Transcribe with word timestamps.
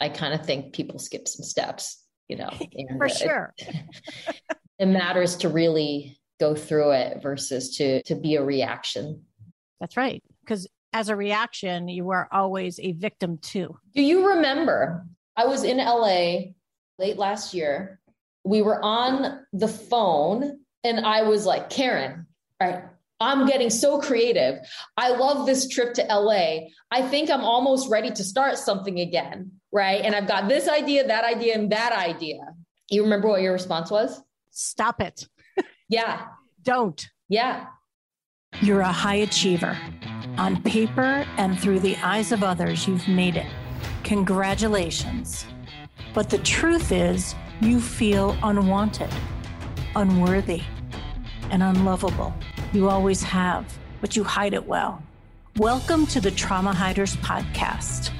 I 0.00 0.08
kind 0.08 0.34
of 0.34 0.44
think 0.44 0.72
people 0.72 0.98
skip 0.98 1.28
some 1.28 1.44
steps, 1.44 2.02
you 2.28 2.36
know. 2.36 2.50
And, 2.74 2.98
For 2.98 3.06
uh, 3.06 3.08
sure. 3.08 3.54
It, 3.58 3.76
it 4.78 4.86
matters 4.86 5.36
to 5.38 5.48
really 5.48 6.18
go 6.38 6.54
through 6.54 6.92
it 6.92 7.22
versus 7.22 7.76
to 7.76 8.02
to 8.04 8.14
be 8.14 8.36
a 8.36 8.42
reaction. 8.42 9.24
That's 9.80 9.96
right. 9.96 10.22
Because 10.40 10.66
as 10.92 11.08
a 11.08 11.16
reaction, 11.16 11.88
you 11.88 12.10
are 12.10 12.28
always 12.32 12.80
a 12.80 12.92
victim 12.92 13.38
too. 13.38 13.76
Do 13.94 14.02
you 14.02 14.28
remember? 14.30 15.06
I 15.36 15.46
was 15.46 15.64
in 15.64 15.78
LA 15.78 16.52
late 16.98 17.16
last 17.16 17.54
year. 17.54 18.00
We 18.44 18.62
were 18.62 18.82
on 18.82 19.44
the 19.52 19.68
phone 19.68 20.60
and 20.82 21.00
I 21.00 21.22
was 21.22 21.46
like, 21.46 21.70
Karen, 21.70 22.26
right? 22.60 22.84
I'm 23.20 23.46
getting 23.46 23.70
so 23.70 24.00
creative. 24.00 24.58
I 24.96 25.10
love 25.10 25.46
this 25.46 25.68
trip 25.68 25.94
to 25.94 26.02
LA. 26.02 26.68
I 26.90 27.02
think 27.02 27.30
I'm 27.30 27.44
almost 27.44 27.90
ready 27.90 28.10
to 28.10 28.24
start 28.24 28.56
something 28.56 28.98
again. 28.98 29.59
Right. 29.72 30.04
And 30.04 30.14
I've 30.14 30.26
got 30.26 30.48
this 30.48 30.68
idea, 30.68 31.06
that 31.06 31.24
idea, 31.24 31.54
and 31.54 31.70
that 31.70 31.92
idea. 31.92 32.40
You 32.88 33.02
remember 33.04 33.28
what 33.28 33.40
your 33.40 33.52
response 33.52 33.90
was? 33.90 34.20
Stop 34.50 35.00
it. 35.00 35.26
Yeah. 35.88 36.26
Don't. 36.62 37.04
Yeah. 37.28 37.66
You're 38.62 38.82
a 38.82 38.92
high 38.92 39.16
achiever. 39.16 39.76
On 40.38 40.62
paper 40.62 41.26
and 41.36 41.58
through 41.58 41.80
the 41.80 41.96
eyes 41.96 42.30
of 42.30 42.44
others, 42.44 42.86
you've 42.86 43.08
made 43.08 43.36
it. 43.36 43.46
Congratulations. 44.04 45.46
But 46.14 46.30
the 46.30 46.38
truth 46.38 46.92
is, 46.92 47.34
you 47.60 47.80
feel 47.80 48.36
unwanted, 48.44 49.10
unworthy, 49.96 50.62
and 51.50 51.60
unlovable. 51.62 52.32
You 52.72 52.88
always 52.88 53.22
have, 53.24 53.76
but 54.00 54.14
you 54.14 54.22
hide 54.22 54.54
it 54.54 54.64
well. 54.64 55.02
Welcome 55.56 56.06
to 56.06 56.20
the 56.20 56.30
Trauma 56.30 56.72
Hiders 56.72 57.16
Podcast. 57.16 58.12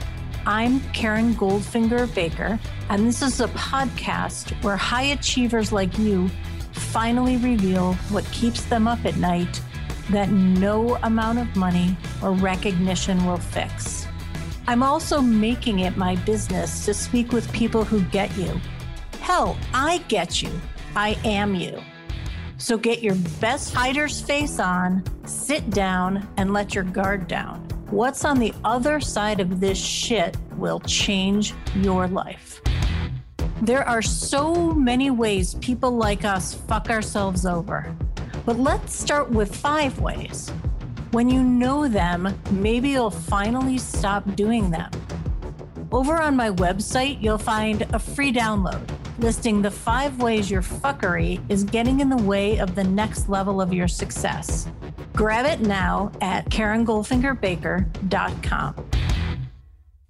I'm 0.50 0.80
Karen 0.90 1.34
Goldfinger 1.34 2.12
Baker, 2.12 2.58
and 2.88 3.06
this 3.06 3.22
is 3.22 3.40
a 3.40 3.46
podcast 3.50 4.50
where 4.64 4.76
high 4.76 5.12
achievers 5.12 5.70
like 5.70 5.96
you 5.96 6.28
finally 6.72 7.36
reveal 7.36 7.94
what 8.10 8.24
keeps 8.32 8.64
them 8.64 8.88
up 8.88 9.04
at 9.04 9.16
night 9.16 9.62
that 10.10 10.30
no 10.30 10.96
amount 11.04 11.38
of 11.38 11.54
money 11.54 11.96
or 12.20 12.32
recognition 12.32 13.24
will 13.24 13.36
fix. 13.36 14.08
I'm 14.66 14.82
also 14.82 15.20
making 15.20 15.78
it 15.78 15.96
my 15.96 16.16
business 16.16 16.84
to 16.84 16.94
speak 16.94 17.30
with 17.30 17.52
people 17.52 17.84
who 17.84 18.02
get 18.06 18.36
you. 18.36 18.60
Hell, 19.20 19.56
I 19.72 19.98
get 20.08 20.42
you. 20.42 20.50
I 20.96 21.16
am 21.22 21.54
you. 21.54 21.80
So 22.58 22.76
get 22.76 23.04
your 23.04 23.14
best 23.40 23.72
hider's 23.72 24.20
face 24.20 24.58
on, 24.58 25.04
sit 25.26 25.70
down, 25.70 26.28
and 26.38 26.52
let 26.52 26.74
your 26.74 26.82
guard 26.82 27.28
down. 27.28 27.69
What's 27.90 28.24
on 28.24 28.38
the 28.38 28.54
other 28.64 29.00
side 29.00 29.40
of 29.40 29.58
this 29.58 29.76
shit 29.76 30.36
will 30.56 30.78
change 30.78 31.54
your 31.74 32.06
life. 32.06 32.62
There 33.62 33.86
are 33.86 34.00
so 34.00 34.72
many 34.72 35.10
ways 35.10 35.54
people 35.54 35.90
like 35.90 36.24
us 36.24 36.54
fuck 36.54 36.88
ourselves 36.88 37.44
over. 37.44 37.92
But 38.46 38.60
let's 38.60 38.94
start 38.94 39.28
with 39.30 39.54
five 39.54 39.98
ways. 39.98 40.50
When 41.10 41.28
you 41.28 41.42
know 41.42 41.88
them, 41.88 42.32
maybe 42.52 42.90
you'll 42.90 43.10
finally 43.10 43.76
stop 43.76 44.36
doing 44.36 44.70
them. 44.70 44.90
Over 45.90 46.20
on 46.22 46.36
my 46.36 46.52
website, 46.52 47.20
you'll 47.20 47.38
find 47.38 47.82
a 47.92 47.98
free 47.98 48.32
download 48.32 48.88
listing 49.20 49.62
the 49.62 49.70
five 49.70 50.20
ways 50.20 50.50
your 50.50 50.62
fuckery 50.62 51.40
is 51.50 51.64
getting 51.64 52.00
in 52.00 52.08
the 52.08 52.16
way 52.16 52.58
of 52.58 52.74
the 52.74 52.84
next 52.84 53.28
level 53.28 53.60
of 53.60 53.72
your 53.72 53.86
success. 53.86 54.68
Grab 55.14 55.46
it 55.46 55.60
now 55.60 56.10
at 56.20 56.48
KarenGoldfingerBaker.com. 56.48 58.90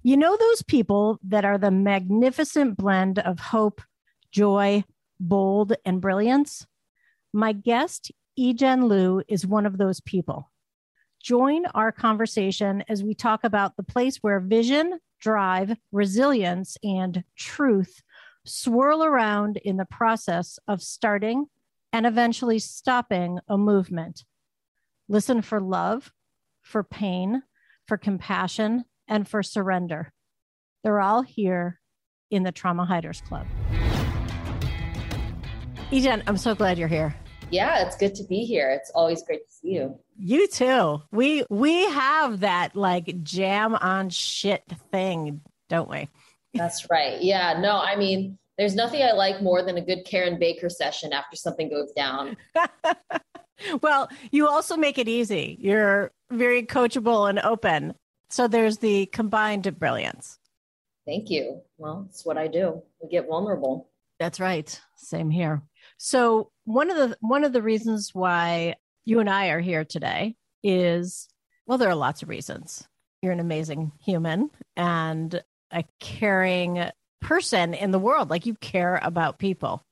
You 0.03 0.17
know 0.17 0.35
those 0.35 0.63
people 0.63 1.19
that 1.27 1.45
are 1.45 1.57
the 1.57 1.69
magnificent 1.69 2.77
blend 2.77 3.19
of 3.19 3.39
hope, 3.39 3.81
joy, 4.31 4.83
bold, 5.19 5.73
and 5.85 6.01
brilliance? 6.01 6.65
My 7.33 7.53
guest, 7.53 8.11
Ejen 8.39 8.87
Liu, 8.87 9.21
is 9.27 9.45
one 9.45 9.65
of 9.65 9.77
those 9.77 10.01
people. 10.01 10.51
Join 11.21 11.65
our 11.67 11.91
conversation 11.91 12.83
as 12.89 13.03
we 13.03 13.13
talk 13.13 13.43
about 13.43 13.75
the 13.75 13.83
place 13.83 14.17
where 14.17 14.39
vision, 14.39 14.99
drive, 15.19 15.75
resilience, 15.91 16.77
and 16.83 17.23
truth 17.35 18.01
swirl 18.45 19.03
around 19.03 19.57
in 19.57 19.77
the 19.77 19.85
process 19.85 20.59
of 20.67 20.81
starting 20.81 21.45
and 21.93 22.05
eventually 22.05 22.59
stopping 22.59 23.39
a 23.47 23.57
movement. 23.57 24.23
Listen 25.07 25.41
for 25.41 25.59
love, 25.59 26.11
for 26.61 26.83
pain, 26.83 27.43
for 27.87 27.97
compassion, 27.97 28.85
and 29.07 29.27
for 29.27 29.43
surrender. 29.43 30.11
They're 30.83 31.01
all 31.01 31.21
here 31.21 31.79
in 32.29 32.43
the 32.43 32.51
Trauma 32.51 32.85
Hiders 32.85 33.21
Club. 33.21 33.45
Ejen, 35.91 36.23
I'm 36.25 36.37
so 36.37 36.55
glad 36.55 36.77
you're 36.77 36.87
here. 36.87 37.13
Yeah, 37.49 37.85
it's 37.85 37.97
good 37.97 38.15
to 38.15 38.23
be 38.23 38.45
here. 38.45 38.71
It's 38.71 38.91
always 38.91 39.23
great 39.23 39.45
to 39.45 39.53
see 39.53 39.73
you. 39.73 39.99
You 40.17 40.47
too. 40.47 41.01
We 41.11 41.43
we 41.49 41.83
have 41.89 42.39
that 42.39 42.77
like 42.77 43.23
jam 43.23 43.75
on 43.75 44.09
shit 44.09 44.63
thing, 44.91 45.41
don't 45.67 45.89
we? 45.89 46.07
That's 46.53 46.89
right. 46.89 47.21
Yeah. 47.21 47.59
No, 47.59 47.79
I 47.79 47.95
mean, 47.95 48.37
there's 48.57 48.75
nothing 48.75 49.01
I 49.01 49.11
like 49.13 49.41
more 49.41 49.63
than 49.63 49.77
a 49.77 49.81
good 49.81 50.05
Karen 50.05 50.37
Baker 50.37 50.69
session 50.69 51.13
after 51.13 51.35
something 51.35 51.69
goes 51.69 51.91
down. 51.93 52.37
well, 53.81 54.09
you 54.31 54.47
also 54.47 54.75
make 54.77 54.97
it 54.97 55.07
easy. 55.07 55.57
You're 55.59 56.11
very 56.29 56.63
coachable 56.63 57.29
and 57.29 57.39
open. 57.39 57.93
So 58.29 58.47
there's 58.47 58.77
the 58.77 59.07
combined 59.07 59.79
brilliance. 59.79 60.37
Thank 61.05 61.29
you. 61.29 61.61
Well, 61.77 62.05
it's 62.09 62.25
what 62.25 62.37
I 62.37 62.47
do. 62.47 62.81
We 63.01 63.09
get 63.09 63.27
vulnerable. 63.27 63.89
That's 64.19 64.39
right. 64.39 64.79
Same 64.95 65.29
here. 65.29 65.63
So 65.97 66.51
one 66.65 66.91
of 66.91 66.97
the 66.97 67.17
one 67.21 67.43
of 67.43 67.53
the 67.53 67.61
reasons 67.61 68.11
why 68.13 68.75
you 69.03 69.19
and 69.19 69.29
I 69.29 69.47
are 69.47 69.59
here 69.59 69.83
today 69.83 70.35
is 70.63 71.27
well, 71.65 71.77
there 71.77 71.89
are 71.89 71.95
lots 71.95 72.21
of 72.21 72.29
reasons. 72.29 72.87
You're 73.21 73.31
an 73.31 73.39
amazing 73.39 73.91
human 74.03 74.49
and 74.75 75.41
a 75.71 75.85
caring 75.99 76.83
person 77.21 77.73
in 77.73 77.91
the 77.91 77.99
world. 77.99 78.29
Like 78.29 78.45
you 78.45 78.55
care 78.55 78.99
about 79.01 79.39
people. 79.39 79.83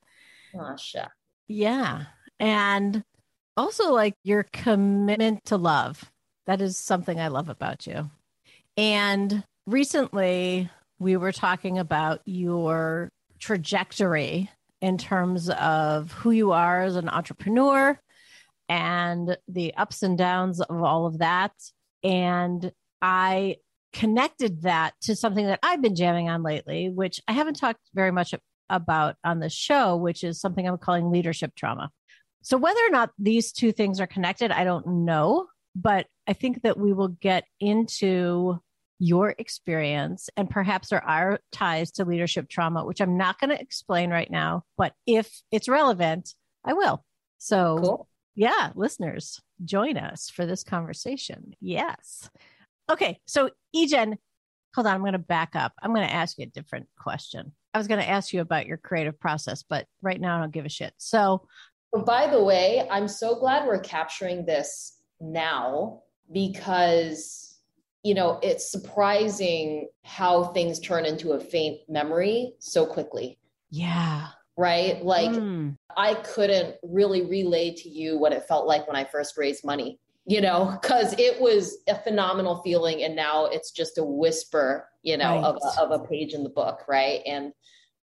Masha. 0.53 1.11
Yeah. 1.47 2.05
And 2.39 3.03
also 3.55 3.91
like 3.91 4.15
your 4.23 4.43
commitment 4.51 5.45
to 5.45 5.57
love. 5.57 6.09
That 6.47 6.61
is 6.61 6.77
something 6.77 7.19
I 7.19 7.27
love 7.27 7.49
about 7.49 7.85
you. 7.85 8.09
And 8.77 9.43
recently 9.67 10.69
we 10.97 11.17
were 11.17 11.31
talking 11.31 11.77
about 11.77 12.21
your 12.25 13.09
trajectory 13.39 14.49
in 14.81 14.97
terms 14.97 15.49
of 15.49 16.11
who 16.11 16.31
you 16.31 16.51
are 16.51 16.81
as 16.81 16.95
an 16.95 17.09
entrepreneur 17.09 17.99
and 18.67 19.37
the 19.47 19.73
ups 19.75 20.03
and 20.03 20.17
downs 20.17 20.61
of 20.61 20.81
all 20.81 21.05
of 21.05 21.19
that. 21.19 21.51
And 22.03 22.71
I 23.01 23.57
connected 23.93 24.63
that 24.63 24.93
to 25.01 25.15
something 25.15 25.45
that 25.45 25.59
I've 25.63 25.81
been 25.81 25.95
jamming 25.95 26.29
on 26.29 26.43
lately, 26.43 26.89
which 26.89 27.19
I 27.27 27.33
haven't 27.33 27.55
talked 27.55 27.79
very 27.93 28.11
much 28.11 28.33
about 28.69 29.15
on 29.23 29.39
the 29.39 29.49
show, 29.49 29.95
which 29.95 30.23
is 30.23 30.39
something 30.39 30.67
I'm 30.67 30.77
calling 30.77 31.11
leadership 31.11 31.53
trauma. 31.55 31.89
So, 32.41 32.57
whether 32.57 32.79
or 32.85 32.91
not 32.91 33.11
these 33.17 33.51
two 33.51 33.71
things 33.71 33.99
are 33.99 34.07
connected, 34.07 34.51
I 34.51 34.63
don't 34.63 35.05
know. 35.05 35.47
But 35.75 36.07
I 36.27 36.33
think 36.33 36.63
that 36.63 36.77
we 36.77 36.93
will 36.93 37.09
get 37.09 37.45
into 37.59 38.59
your 38.99 39.33
experience 39.37 40.29
and 40.35 40.49
perhaps 40.49 40.89
there 40.89 41.03
are 41.03 41.39
ties 41.53 41.91
to 41.91 42.05
leadership 42.05 42.49
trauma, 42.49 42.85
which 42.85 42.99
I'm 42.99 43.17
not 43.17 43.39
going 43.39 43.49
to 43.49 43.61
explain 43.61 44.09
right 44.09 44.29
now. 44.29 44.63
But 44.77 44.93
if 45.07 45.41
it's 45.51 45.69
relevant, 45.69 46.33
I 46.65 46.73
will. 46.73 47.03
So, 47.37 47.79
cool. 47.81 48.07
yeah, 48.35 48.71
listeners, 48.75 49.41
join 49.63 49.97
us 49.97 50.29
for 50.29 50.45
this 50.45 50.63
conversation. 50.63 51.53
Yes. 51.61 52.29
Okay. 52.89 53.19
So, 53.25 53.51
Ejen, 53.75 54.17
hold 54.73 54.87
on. 54.87 54.95
I'm 54.95 55.01
going 55.01 55.13
to 55.13 55.19
back 55.19 55.55
up. 55.55 55.73
I'm 55.81 55.93
going 55.93 56.07
to 56.07 56.13
ask 56.13 56.37
you 56.37 56.43
a 56.43 56.49
different 56.49 56.87
question. 56.97 57.51
I 57.73 57.77
was 57.77 57.87
going 57.87 58.01
to 58.01 58.09
ask 58.09 58.33
you 58.33 58.41
about 58.41 58.65
your 58.65 58.77
creative 58.77 59.19
process, 59.19 59.63
but 59.67 59.85
right 60.01 60.19
now 60.19 60.37
I 60.37 60.39
don't 60.39 60.51
give 60.53 60.65
a 60.65 60.69
shit. 60.69 60.93
So, 60.97 61.47
by 62.05 62.27
the 62.27 62.43
way, 62.43 62.87
I'm 62.89 63.07
so 63.07 63.39
glad 63.39 63.67
we're 63.67 63.79
capturing 63.79 64.45
this 64.45 65.01
now 65.19 66.01
because, 66.31 67.59
you 68.03 68.15
know, 68.15 68.39
it's 68.41 68.71
surprising 68.71 69.89
how 70.03 70.45
things 70.45 70.79
turn 70.79 71.05
into 71.05 71.33
a 71.33 71.39
faint 71.39 71.81
memory 71.87 72.53
so 72.59 72.85
quickly. 72.85 73.37
Yeah. 73.69 74.27
Right. 74.57 75.03
Like, 75.03 75.31
mm. 75.31 75.77
I 75.95 76.15
couldn't 76.15 76.75
really 76.83 77.25
relay 77.25 77.73
to 77.75 77.89
you 77.89 78.17
what 78.17 78.33
it 78.33 78.47
felt 78.47 78.67
like 78.67 78.87
when 78.87 78.95
I 78.95 79.05
first 79.05 79.37
raised 79.37 79.63
money 79.63 79.99
you 80.29 80.41
know, 80.41 80.77
because 80.79 81.15
it 81.17 81.41
was 81.41 81.79
a 81.87 81.95
phenomenal 81.95 82.61
feeling. 82.61 83.01
And 83.03 83.15
now 83.15 83.47
it's 83.47 83.71
just 83.71 83.97
a 83.97 84.03
whisper, 84.03 84.87
you 85.01 85.17
know, 85.17 85.35
right. 85.35 85.43
of, 85.43 85.57
a, 85.57 85.81
of 85.81 86.01
a 86.01 86.05
page 86.05 86.35
in 86.35 86.43
the 86.43 86.49
book. 86.49 86.83
Right. 86.87 87.21
And 87.25 87.51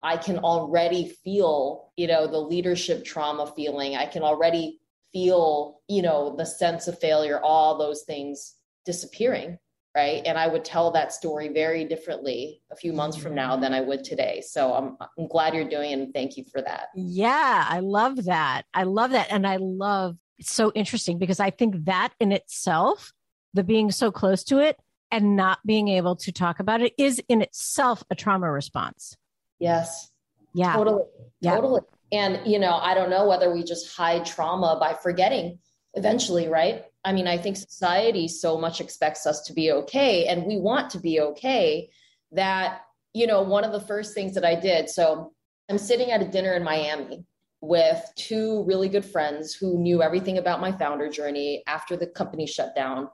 I 0.02 0.16
can 0.16 0.38
already 0.38 1.14
feel, 1.22 1.92
you 1.98 2.06
know, 2.06 2.26
the 2.26 2.38
leadership 2.38 3.04
trauma 3.04 3.52
feeling. 3.54 3.96
I 3.96 4.06
can 4.06 4.22
already 4.22 4.80
feel, 5.12 5.80
you 5.88 6.00
know, 6.00 6.34
the 6.34 6.46
sense 6.46 6.88
of 6.88 6.98
failure, 6.98 7.38
all 7.38 7.76
those 7.76 8.04
things 8.04 8.54
disappearing. 8.86 9.58
right 9.96 10.22
and 10.24 10.38
i 10.38 10.46
would 10.46 10.64
tell 10.64 10.92
that 10.92 11.12
story 11.12 11.48
very 11.48 11.84
differently 11.84 12.62
a 12.70 12.76
few 12.76 12.92
months 12.92 13.16
from 13.16 13.34
now 13.34 13.56
than 13.56 13.72
i 13.74 13.80
would 13.80 14.04
today 14.04 14.40
so 14.46 14.72
i'm, 14.74 14.96
I'm 15.00 15.26
glad 15.26 15.54
you're 15.54 15.68
doing 15.68 15.90
it 15.90 15.98
and 15.98 16.14
thank 16.14 16.36
you 16.36 16.44
for 16.52 16.62
that 16.62 16.88
yeah 16.94 17.66
i 17.68 17.80
love 17.80 18.26
that 18.26 18.62
i 18.72 18.84
love 18.84 19.10
that 19.10 19.32
and 19.32 19.44
i 19.46 19.56
love 19.56 20.16
it's 20.38 20.52
so 20.52 20.72
interesting 20.74 21.18
because 21.18 21.40
i 21.40 21.50
think 21.50 21.84
that 21.84 22.12
in 22.20 22.32
itself 22.32 23.12
the 23.54 23.64
being 23.64 23.90
so 23.90 24.12
close 24.12 24.44
to 24.44 24.58
it 24.58 24.76
and 25.10 25.36
not 25.36 25.58
being 25.64 25.88
able 25.88 26.16
to 26.16 26.32
talk 26.32 26.60
about 26.60 26.82
it 26.82 26.92
is 26.98 27.22
in 27.28 27.40
itself 27.40 28.02
a 28.10 28.14
trauma 28.14 28.50
response. 28.50 29.16
Yes. 29.58 30.10
Yeah. 30.52 30.74
Totally. 30.74 31.04
Yeah. 31.40 31.54
totally. 31.54 31.80
And 32.12 32.46
you 32.46 32.58
know 32.58 32.74
i 32.74 32.94
don't 32.94 33.10
know 33.10 33.26
whether 33.26 33.52
we 33.52 33.64
just 33.64 33.96
hide 33.96 34.24
trauma 34.24 34.76
by 34.78 34.94
forgetting 34.94 35.58
eventually 35.94 36.48
right? 36.48 36.84
I 37.04 37.12
mean, 37.12 37.28
I 37.28 37.38
think 37.38 37.56
society 37.56 38.26
so 38.26 38.58
much 38.58 38.80
expects 38.80 39.26
us 39.26 39.42
to 39.42 39.52
be 39.52 39.70
okay 39.70 40.26
and 40.26 40.44
we 40.44 40.58
want 40.58 40.90
to 40.90 40.98
be 40.98 41.20
okay 41.20 41.88
that, 42.32 42.80
you 43.14 43.28
know, 43.28 43.42
one 43.42 43.62
of 43.62 43.70
the 43.70 43.80
first 43.80 44.12
things 44.12 44.34
that 44.34 44.44
I 44.44 44.56
did. 44.56 44.90
So 44.90 45.32
I'm 45.70 45.78
sitting 45.78 46.10
at 46.10 46.20
a 46.20 46.26
dinner 46.26 46.52
in 46.54 46.64
Miami 46.64 47.24
with 47.60 48.02
two 48.16 48.64
really 48.64 48.88
good 48.88 49.04
friends 49.04 49.54
who 49.54 49.78
knew 49.78 50.02
everything 50.02 50.38
about 50.38 50.60
my 50.60 50.72
founder 50.72 51.08
journey 51.08 51.62
after 51.66 51.96
the 51.96 52.06
company 52.06 52.46
shut 52.46 52.74
down. 52.74 53.08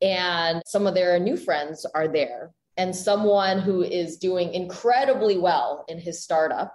And 0.00 0.62
some 0.66 0.86
of 0.86 0.94
their 0.94 1.18
new 1.18 1.36
friends 1.36 1.86
are 1.94 2.08
there. 2.08 2.52
And 2.76 2.94
someone 2.94 3.58
who 3.58 3.82
is 3.82 4.18
doing 4.18 4.52
incredibly 4.52 5.38
well 5.38 5.84
in 5.88 5.98
his 5.98 6.22
startup 6.22 6.74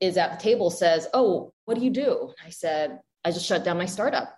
is 0.00 0.16
at 0.16 0.32
the 0.32 0.42
table 0.42 0.70
says, 0.70 1.06
Oh, 1.14 1.52
what 1.64 1.78
do 1.78 1.84
you 1.84 1.90
do? 1.90 2.32
I 2.44 2.50
said, 2.50 2.98
I 3.24 3.30
just 3.30 3.46
shut 3.46 3.64
down 3.64 3.78
my 3.78 3.86
startup. 3.86 4.34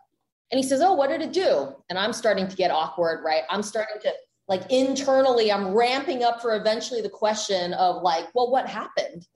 And 0.51 0.59
he 0.59 0.67
says, 0.67 0.83
Oh, 0.83 0.93
what 0.95 1.09
did 1.09 1.23
it 1.23 1.33
do? 1.33 1.75
And 1.89 1.99
I'm 1.99 2.13
starting 2.13 2.47
to 2.47 2.57
get 2.57 2.71
awkward, 2.71 3.25
right? 3.25 3.45
I'm 3.49 3.63
starting 3.63 4.01
to 4.03 4.13
like 4.49 4.71
internally, 4.71 5.51
I'm 5.51 5.69
ramping 5.69 6.25
up 6.25 6.43
for 6.43 6.55
eventually 6.55 7.01
the 7.01 7.09
question 7.09 7.73
of 7.75 8.03
like, 8.03 8.27
well, 8.35 8.51
what 8.51 8.69
happened? 8.69 9.27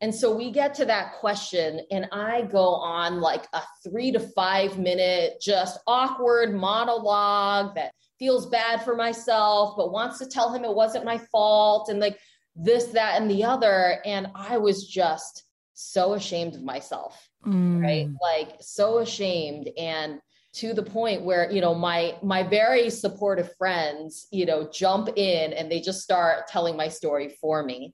And 0.00 0.14
so 0.14 0.34
we 0.34 0.50
get 0.50 0.74
to 0.74 0.84
that 0.86 1.14
question, 1.14 1.80
and 1.90 2.08
I 2.12 2.42
go 2.42 2.74
on 2.74 3.20
like 3.20 3.46
a 3.52 3.62
three 3.82 4.12
to 4.12 4.20
five 4.20 4.78
minute, 4.78 5.40
just 5.40 5.78
awkward 5.86 6.54
monologue 6.54 7.74
that 7.76 7.94
feels 8.18 8.46
bad 8.46 8.82
for 8.82 8.96
myself, 8.96 9.74
but 9.76 9.92
wants 9.92 10.18
to 10.18 10.26
tell 10.26 10.52
him 10.52 10.64
it 10.64 10.74
wasn't 10.74 11.04
my 11.04 11.18
fault, 11.32 11.88
and 11.88 12.00
like 12.00 12.18
this, 12.56 12.86
that, 12.86 13.20
and 13.20 13.30
the 13.30 13.44
other. 13.44 14.00
And 14.04 14.28
I 14.34 14.58
was 14.58 14.86
just 14.86 15.44
so 15.74 16.14
ashamed 16.14 16.54
of 16.54 16.62
myself, 16.62 17.28
mm. 17.46 17.82
right? 17.82 18.08
Like, 18.20 18.56
so 18.60 18.98
ashamed. 18.98 19.70
And 19.78 20.20
to 20.54 20.72
the 20.72 20.82
point 20.82 21.22
where 21.22 21.50
you 21.50 21.60
know 21.60 21.74
my 21.74 22.14
my 22.22 22.42
very 22.42 22.88
supportive 22.88 23.52
friends 23.56 24.28
you 24.30 24.46
know 24.46 24.68
jump 24.72 25.08
in 25.16 25.52
and 25.52 25.70
they 25.70 25.80
just 25.80 26.00
start 26.00 26.46
telling 26.46 26.76
my 26.76 26.86
story 26.88 27.36
for 27.40 27.64
me 27.64 27.92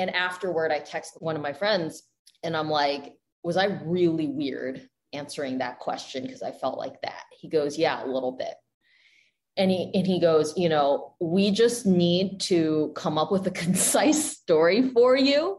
and 0.00 0.14
afterward 0.14 0.72
i 0.72 0.78
text 0.78 1.16
one 1.20 1.36
of 1.36 1.42
my 1.42 1.52
friends 1.52 2.02
and 2.42 2.56
i'm 2.56 2.68
like 2.68 3.14
was 3.42 3.56
i 3.56 3.66
really 3.84 4.26
weird 4.26 4.88
answering 5.12 5.58
that 5.58 5.78
question 5.78 6.24
because 6.24 6.42
i 6.42 6.50
felt 6.50 6.78
like 6.78 7.00
that 7.02 7.24
he 7.32 7.48
goes 7.48 7.78
yeah 7.78 8.04
a 8.04 8.06
little 8.06 8.32
bit 8.32 8.54
and 9.56 9.70
he 9.70 9.90
and 9.94 10.06
he 10.06 10.20
goes 10.20 10.56
you 10.56 10.68
know 10.68 11.14
we 11.20 11.50
just 11.50 11.86
need 11.86 12.40
to 12.40 12.92
come 12.94 13.18
up 13.18 13.30
with 13.30 13.46
a 13.46 13.50
concise 13.62 14.36
story 14.36 14.88
for 14.90 15.16
you 15.16 15.58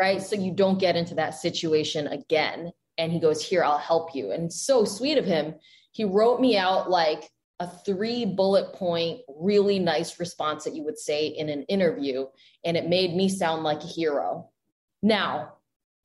right 0.00 0.22
so 0.22 0.36
you 0.36 0.52
don't 0.52 0.78
get 0.78 0.96
into 0.96 1.14
that 1.14 1.34
situation 1.34 2.06
again 2.08 2.72
and 2.98 3.12
he 3.12 3.20
goes, 3.20 3.44
Here, 3.44 3.64
I'll 3.64 3.78
help 3.78 4.14
you. 4.14 4.32
And 4.32 4.52
so 4.52 4.84
sweet 4.84 5.18
of 5.18 5.24
him. 5.24 5.54
He 5.92 6.04
wrote 6.04 6.40
me 6.40 6.56
out 6.56 6.90
like 6.90 7.28
a 7.62 7.66
three 7.84 8.24
bullet 8.24 8.72
point, 8.74 9.20
really 9.28 9.78
nice 9.78 10.18
response 10.18 10.64
that 10.64 10.74
you 10.74 10.84
would 10.84 10.98
say 10.98 11.26
in 11.26 11.48
an 11.48 11.62
interview. 11.64 12.26
And 12.64 12.76
it 12.76 12.88
made 12.88 13.14
me 13.14 13.28
sound 13.28 13.62
like 13.62 13.82
a 13.82 13.86
hero. 13.86 14.50
Now, 15.02 15.54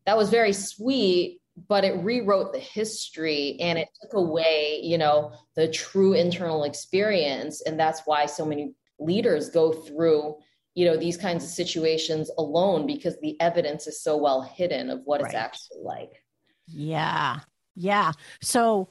that 0.06 0.18
was 0.18 0.30
very 0.30 0.54
sweet, 0.54 1.42
but 1.68 1.83
it 1.83 2.04
rewrote 2.04 2.54
the 2.54 2.59
history 2.59 3.57
and 3.59 3.77
it 3.77 3.89
took 4.01 4.13
away, 4.13 4.80
you 4.83 4.98
know, 4.98 5.33
the 5.56 5.68
true 5.68 6.13
internal 6.13 6.63
experience. 6.63 7.62
And 7.62 7.80
that's 7.80 8.01
why 8.06 8.25
so 8.25 8.45
many 8.45 8.74
leaders 9.00 9.50
go 9.50 9.71
through 9.71 10.38
you 10.74 10.86
know 10.86 10.95
these 10.95 11.18
kinds 11.18 11.44
of 11.44 11.50
situations 11.50 12.30
alone 12.38 12.86
because 12.86 13.19
the 13.19 13.36
evidence 13.42 13.88
is 13.88 14.00
so 14.03 14.15
well 14.15 14.44
hidden 14.44 14.92
of 14.92 15.01
what 15.06 15.21
right. 15.21 15.30
it's 15.30 15.36
actually 15.36 15.81
like 15.81 16.24
yeah. 16.68 17.39
Yeah. 17.75 18.12
So 18.42 18.89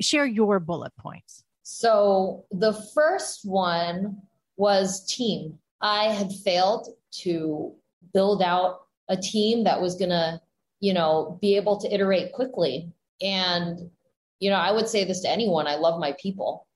share 0.00 0.26
your 0.26 0.60
bullet 0.60 0.92
points. 0.96 1.44
So 1.68 2.44
the 2.52 2.72
first 2.94 3.44
one 3.44 4.22
was 4.56 5.04
team. 5.04 5.58
I 5.80 6.04
had 6.04 6.32
failed 6.32 6.90
to 7.22 7.74
build 8.14 8.40
out 8.40 8.82
a 9.08 9.16
team 9.16 9.64
that 9.64 9.82
was 9.82 9.96
going 9.96 10.10
to, 10.10 10.40
you 10.78 10.94
know, 10.94 11.40
be 11.42 11.56
able 11.56 11.76
to 11.80 11.92
iterate 11.92 12.32
quickly. 12.32 12.92
And, 13.20 13.90
you 14.38 14.48
know, 14.48 14.54
I 14.54 14.70
would 14.70 14.88
say 14.88 15.02
this 15.02 15.22
to 15.22 15.28
anyone 15.28 15.66
I 15.66 15.74
love 15.74 15.98
my 15.98 16.14
people. 16.22 16.68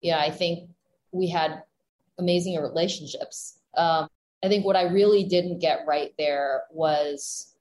Yeah, 0.00 0.18
I 0.18 0.30
think 0.30 0.70
we 1.12 1.28
had 1.28 1.62
amazing 2.18 2.56
relationships. 2.56 3.58
Um, 3.76 4.08
I 4.42 4.48
think 4.48 4.64
what 4.64 4.76
I 4.76 4.84
really 4.84 5.24
didn't 5.24 5.58
get 5.58 5.80
right 5.86 6.14
there 6.16 6.62
was 6.70 7.54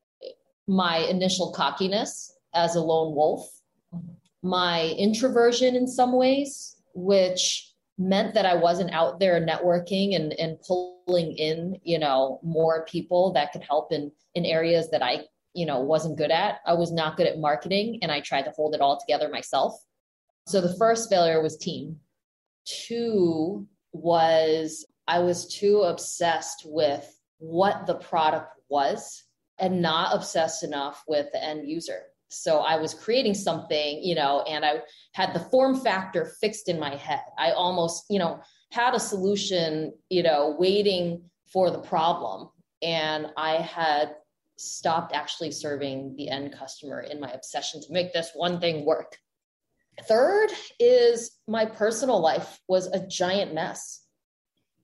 my 0.68 1.00
initial 1.00 1.52
cockiness 1.52 2.38
as 2.54 2.76
a 2.76 2.82
lone 2.82 3.14
wolf, 3.14 3.60
my 4.42 4.96
introversion 4.98 5.76
in 5.76 5.86
some 5.86 6.14
ways, 6.14 6.76
which 6.98 7.72
meant 8.00 8.34
that 8.34 8.48
I 8.48 8.56
wasn't 8.56 8.92
out 8.92 9.20
there 9.20 9.40
networking 9.40 10.16
and, 10.16 10.34
and 10.34 10.60
pulling 10.62 11.34
in, 11.34 11.78
you 11.84 12.00
know, 12.00 12.40
more 12.42 12.86
people 12.86 13.34
that 13.34 13.52
could 13.52 13.62
help 13.62 13.92
in, 13.92 14.12
in 14.34 14.46
areas 14.46 14.90
that 14.90 15.04
I, 15.04 15.26
you 15.54 15.68
know, 15.68 15.80
wasn't 15.80 16.18
good 16.18 16.32
at. 16.32 16.58
I 16.66 16.74
was 16.74 16.92
not 16.92 17.16
good 17.16 17.28
at 17.28 17.38
marketing 17.38 18.00
and 18.02 18.12
I 18.12 18.22
tried 18.22 18.44
to 18.44 18.52
hold 18.52 18.74
it 18.74 18.82
all 18.82 19.00
together 19.00 19.30
myself. 19.30 19.74
So 20.48 20.60
the 20.60 20.76
first 20.78 21.08
failure 21.08 21.40
was 21.42 21.56
team. 21.56 21.98
Two 22.66 23.68
was 23.94 24.86
I 25.08 25.20
was 25.20 25.48
too 25.48 25.82
obsessed 25.82 26.64
with 26.66 27.08
what 27.38 27.86
the 27.86 27.96
product 27.96 28.54
was 28.70 29.24
and 29.60 29.84
not 29.84 30.16
obsessed 30.16 30.64
enough 30.64 31.04
with 31.08 31.28
the 31.32 31.44
end 31.44 31.70
user. 31.70 32.02
So 32.30 32.60
I 32.60 32.78
was 32.78 32.94
creating 32.94 33.34
something, 33.34 34.04
you 34.04 34.16
know, 34.16 34.42
and 34.42 34.66
I 34.66 34.82
had 35.14 35.34
the 35.34 35.40
form 35.40 35.80
factor 35.80 36.26
fixed 36.42 36.68
in 36.68 36.80
my 36.80 36.96
head. 36.96 37.24
I 37.38 37.52
almost, 37.52 38.06
you 38.10 38.20
know, 38.20 38.42
had 38.72 38.94
a 38.94 39.00
solution, 39.00 39.94
you 40.10 40.24
know, 40.24 40.56
waiting 40.60 41.30
for 41.46 41.72
the 41.72 41.80
problem. 41.80 42.50
And 42.82 43.28
I 43.38 43.56
had 43.56 44.16
stopped 44.58 45.14
actually 45.14 45.52
serving 45.52 46.16
the 46.18 46.30
end 46.30 46.54
customer 46.54 47.00
in 47.02 47.20
my 47.20 47.32
obsession 47.32 47.82
to 47.82 47.94
make 47.94 48.12
this 48.12 48.32
one 48.34 48.60
thing 48.60 48.86
work. 48.86 49.18
Third 50.04 50.50
is 50.80 51.32
my 51.48 51.66
personal 51.66 52.20
life 52.20 52.60
was 52.68 52.88
a 52.88 53.06
giant 53.08 53.54
mess. 53.54 54.04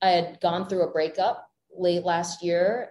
I 0.02 0.10
had 0.10 0.40
gone 0.40 0.68
through 0.68 0.82
a 0.82 0.90
breakup 0.90 1.48
late 1.76 2.04
last 2.04 2.42
year 2.42 2.90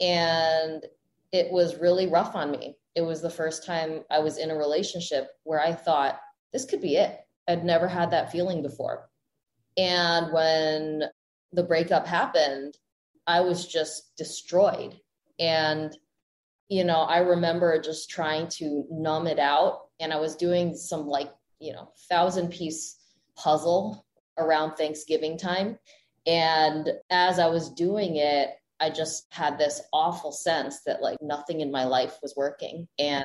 and 0.00 0.84
it 1.32 1.50
was 1.50 1.76
really 1.76 2.06
rough 2.06 2.34
on 2.34 2.50
me. 2.50 2.76
It 2.98 3.06
was 3.06 3.22
the 3.22 3.30
first 3.30 3.64
time 3.64 4.02
I 4.10 4.18
was 4.18 4.38
in 4.38 4.50
a 4.50 4.56
relationship 4.56 5.28
where 5.44 5.60
I 5.60 5.72
thought, 5.72 6.18
this 6.52 6.64
could 6.64 6.80
be 6.80 6.96
it. 6.96 7.16
I'd 7.46 7.64
never 7.64 7.86
had 7.86 8.10
that 8.10 8.32
feeling 8.32 8.60
before. 8.60 9.08
And 9.76 10.32
when 10.32 11.04
the 11.52 11.62
breakup 11.62 12.08
happened, 12.08 12.76
I 13.24 13.42
was 13.42 13.68
just 13.68 14.16
destroyed. 14.16 14.98
And, 15.38 15.96
you 16.68 16.82
know, 16.82 17.02
I 17.02 17.18
remember 17.18 17.80
just 17.80 18.10
trying 18.10 18.48
to 18.58 18.84
numb 18.90 19.28
it 19.28 19.38
out. 19.38 19.82
And 20.00 20.12
I 20.12 20.16
was 20.16 20.34
doing 20.34 20.74
some 20.74 21.06
like, 21.06 21.30
you 21.60 21.72
know, 21.74 21.92
thousand 22.10 22.50
piece 22.50 22.98
puzzle 23.36 24.04
around 24.38 24.74
Thanksgiving 24.74 25.38
time. 25.38 25.78
And 26.26 26.90
as 27.10 27.38
I 27.38 27.46
was 27.46 27.70
doing 27.70 28.16
it, 28.16 28.50
I 28.80 28.90
just 28.90 29.26
had 29.30 29.58
this 29.58 29.82
awful 29.92 30.32
sense 30.32 30.80
that 30.86 31.02
like 31.02 31.18
nothing 31.20 31.60
in 31.60 31.70
my 31.70 31.84
life 31.84 32.18
was 32.22 32.34
working. 32.36 32.86
And 32.98 33.24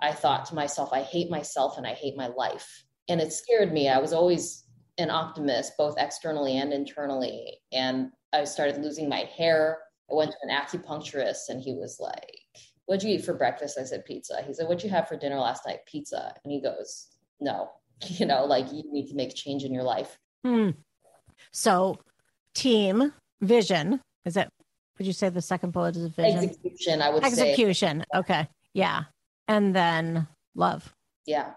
I 0.00 0.12
thought 0.12 0.46
to 0.46 0.54
myself, 0.54 0.92
I 0.92 1.02
hate 1.02 1.30
myself 1.30 1.76
and 1.76 1.86
I 1.86 1.92
hate 1.92 2.16
my 2.16 2.28
life. 2.28 2.84
And 3.08 3.20
it 3.20 3.32
scared 3.32 3.72
me. 3.72 3.88
I 3.88 3.98
was 3.98 4.12
always 4.12 4.64
an 4.98 5.10
optimist, 5.10 5.76
both 5.76 5.96
externally 5.98 6.56
and 6.56 6.72
internally. 6.72 7.58
And 7.72 8.10
I 8.32 8.44
started 8.44 8.82
losing 8.82 9.08
my 9.08 9.28
hair. 9.36 9.78
I 10.10 10.14
went 10.14 10.32
to 10.32 10.36
an 10.42 10.50
acupuncturist 10.50 11.48
and 11.48 11.60
he 11.60 11.74
was 11.74 11.98
like, 12.00 12.38
What'd 12.86 13.04
you 13.04 13.14
eat 13.14 13.24
for 13.24 13.34
breakfast? 13.34 13.78
I 13.78 13.84
said, 13.84 14.04
Pizza. 14.04 14.42
He 14.44 14.52
said, 14.52 14.66
What'd 14.66 14.82
you 14.82 14.90
have 14.90 15.08
for 15.08 15.16
dinner 15.16 15.38
last 15.38 15.66
night? 15.66 15.80
Pizza. 15.86 16.34
And 16.42 16.52
he 16.52 16.60
goes, 16.60 17.08
No, 17.38 17.70
you 18.06 18.26
know, 18.26 18.44
like 18.44 18.72
you 18.72 18.82
need 18.90 19.08
to 19.08 19.14
make 19.14 19.34
change 19.34 19.64
in 19.64 19.74
your 19.74 19.84
life. 19.84 20.18
Hmm. 20.44 20.70
So, 21.52 21.98
team 22.54 23.12
vision 23.40 24.00
is 24.24 24.36
it 24.36 24.48
would 25.00 25.06
you 25.06 25.14
say 25.14 25.30
the 25.30 25.40
second 25.40 25.72
bullet 25.72 25.96
is 25.96 26.08
vision? 26.08 26.44
Execution, 26.44 27.00
I 27.00 27.08
would 27.08 27.24
say 27.24 27.28
Execution. 27.30 28.00
Say. 28.00 28.18
Okay. 28.18 28.48
Yeah. 28.74 29.04
And 29.48 29.74
then 29.74 30.28
love. 30.54 30.94
Yeah. 31.24 31.52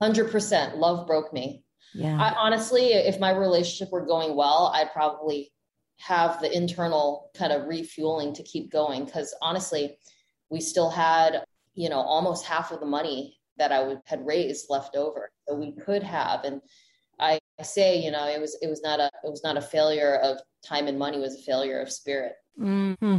100%. 0.00 0.76
Love 0.76 1.04
broke 1.04 1.32
me. 1.32 1.64
Yeah. 1.94 2.16
I, 2.16 2.32
honestly, 2.38 2.92
if 2.92 3.18
my 3.18 3.32
relationship 3.32 3.92
were 3.92 4.06
going 4.06 4.36
well, 4.36 4.70
I'd 4.72 4.92
probably 4.92 5.52
have 5.98 6.40
the 6.40 6.56
internal 6.56 7.32
kind 7.36 7.52
of 7.52 7.66
refueling 7.66 8.32
to 8.34 8.44
keep 8.44 8.70
going. 8.70 9.04
Because 9.04 9.34
honestly, 9.42 9.98
we 10.48 10.60
still 10.60 10.88
had, 10.88 11.44
you 11.74 11.88
know, 11.88 11.98
almost 11.98 12.46
half 12.46 12.70
of 12.70 12.78
the 12.78 12.86
money 12.86 13.36
that 13.56 13.72
I 13.72 13.82
would, 13.82 13.98
had 14.04 14.24
raised 14.24 14.66
left 14.70 14.94
over, 14.94 15.32
so 15.48 15.56
we 15.56 15.72
could 15.72 16.04
have. 16.04 16.44
And 16.44 16.60
I 17.18 17.40
say, 17.62 17.98
you 17.98 18.12
know, 18.12 18.28
it 18.28 18.40
was 18.40 18.56
it 18.62 18.68
was 18.68 18.82
not 18.82 19.00
a 19.00 19.06
it 19.24 19.30
was 19.30 19.42
not 19.42 19.56
a 19.56 19.62
failure 19.62 20.16
of 20.16 20.38
time 20.64 20.86
and 20.86 20.98
money; 20.98 21.16
it 21.16 21.20
was 21.20 21.40
a 21.40 21.42
failure 21.42 21.80
of 21.80 21.90
spirit. 21.90 22.34
Mm-hmm. 22.60 23.18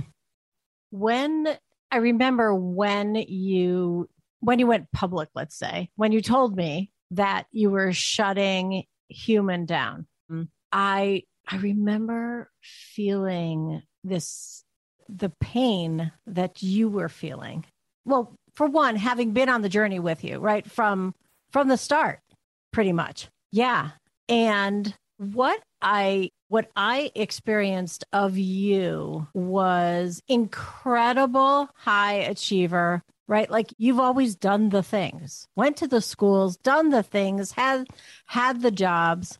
When 0.92 1.48
I 1.92 1.98
remember 1.98 2.54
when 2.54 3.16
you 3.16 4.10
when 4.40 4.60
you 4.60 4.68
went 4.68 4.92
public, 4.92 5.30
let's 5.36 5.58
say, 5.58 5.90
when 5.96 6.12
you 6.12 6.22
told 6.22 6.56
me 6.56 6.92
that 7.12 7.48
you 7.52 7.70
were 7.70 7.94
shutting 7.94 8.84
human 9.10 9.66
down, 9.66 10.08
I 10.72 11.24
I 11.48 11.58
remember 11.58 12.52
feeling 12.62 13.82
this 14.04 14.64
the 15.10 15.32
pain 15.40 16.12
that 16.26 16.62
you 16.62 16.90
were 16.90 17.10
feeling. 17.10 17.66
Well, 18.06 18.36
for 18.54 18.68
one, 18.68 18.96
having 18.96 19.32
been 19.32 19.50
on 19.50 19.62
the 19.62 19.70
journey 19.70 20.00
with 20.00 20.24
you, 20.24 20.40
right? 20.40 20.70
From 20.70 21.14
from 21.52 21.68
the 21.68 21.78
start, 21.78 22.20
pretty 22.72 22.92
much. 22.92 23.30
Yeah. 23.52 23.92
And 24.30 24.94
what 25.18 25.62
I 25.82 26.32
what 26.48 26.70
I 26.76 27.12
experienced 27.16 28.06
of 28.14 28.38
you 28.38 29.28
was 29.34 30.22
incredible 30.28 31.70
high 31.76 32.16
achiever, 32.16 33.04
right? 33.28 33.50
Like 33.50 33.74
you've 33.78 34.00
always 34.00 34.36
done 34.36 34.70
the 34.70 34.84
things, 34.84 35.48
went 35.56 35.78
to 35.78 35.88
the 35.88 36.02
schools, 36.02 36.58
done 36.58 36.90
the 36.90 37.04
things, 37.04 37.52
had 37.52 37.88
had 38.26 38.62
the 38.62 38.72
jobs, 38.72 39.38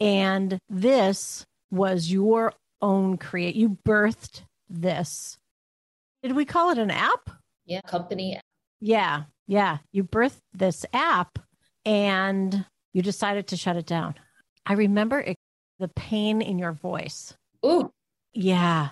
and 0.00 0.58
this 0.68 1.44
was 1.70 2.10
your 2.10 2.52
own 2.80 3.16
create. 3.16 3.56
You 3.56 3.78
birthed 3.84 4.42
this. 4.68 5.38
Did 6.22 6.32
we 6.32 6.44
call 6.44 6.70
it 6.70 6.78
an 6.78 6.90
app? 6.90 7.30
Yeah, 7.66 7.80
company. 7.82 8.40
Yeah, 8.80 9.24
yeah. 9.46 9.78
You 9.92 10.04
birthed 10.04 10.40
this 10.52 10.84
app, 10.92 11.38
and 11.84 12.64
you 12.92 13.02
decided 13.02 13.48
to 13.48 13.56
shut 13.56 13.76
it 13.76 13.86
down. 13.86 14.14
I 14.66 14.74
remember 14.74 15.20
it, 15.20 15.36
the 15.78 15.88
pain 15.88 16.42
in 16.42 16.58
your 16.58 16.72
voice. 16.72 17.34
Ooh, 17.64 17.90
Yeah. 18.34 18.88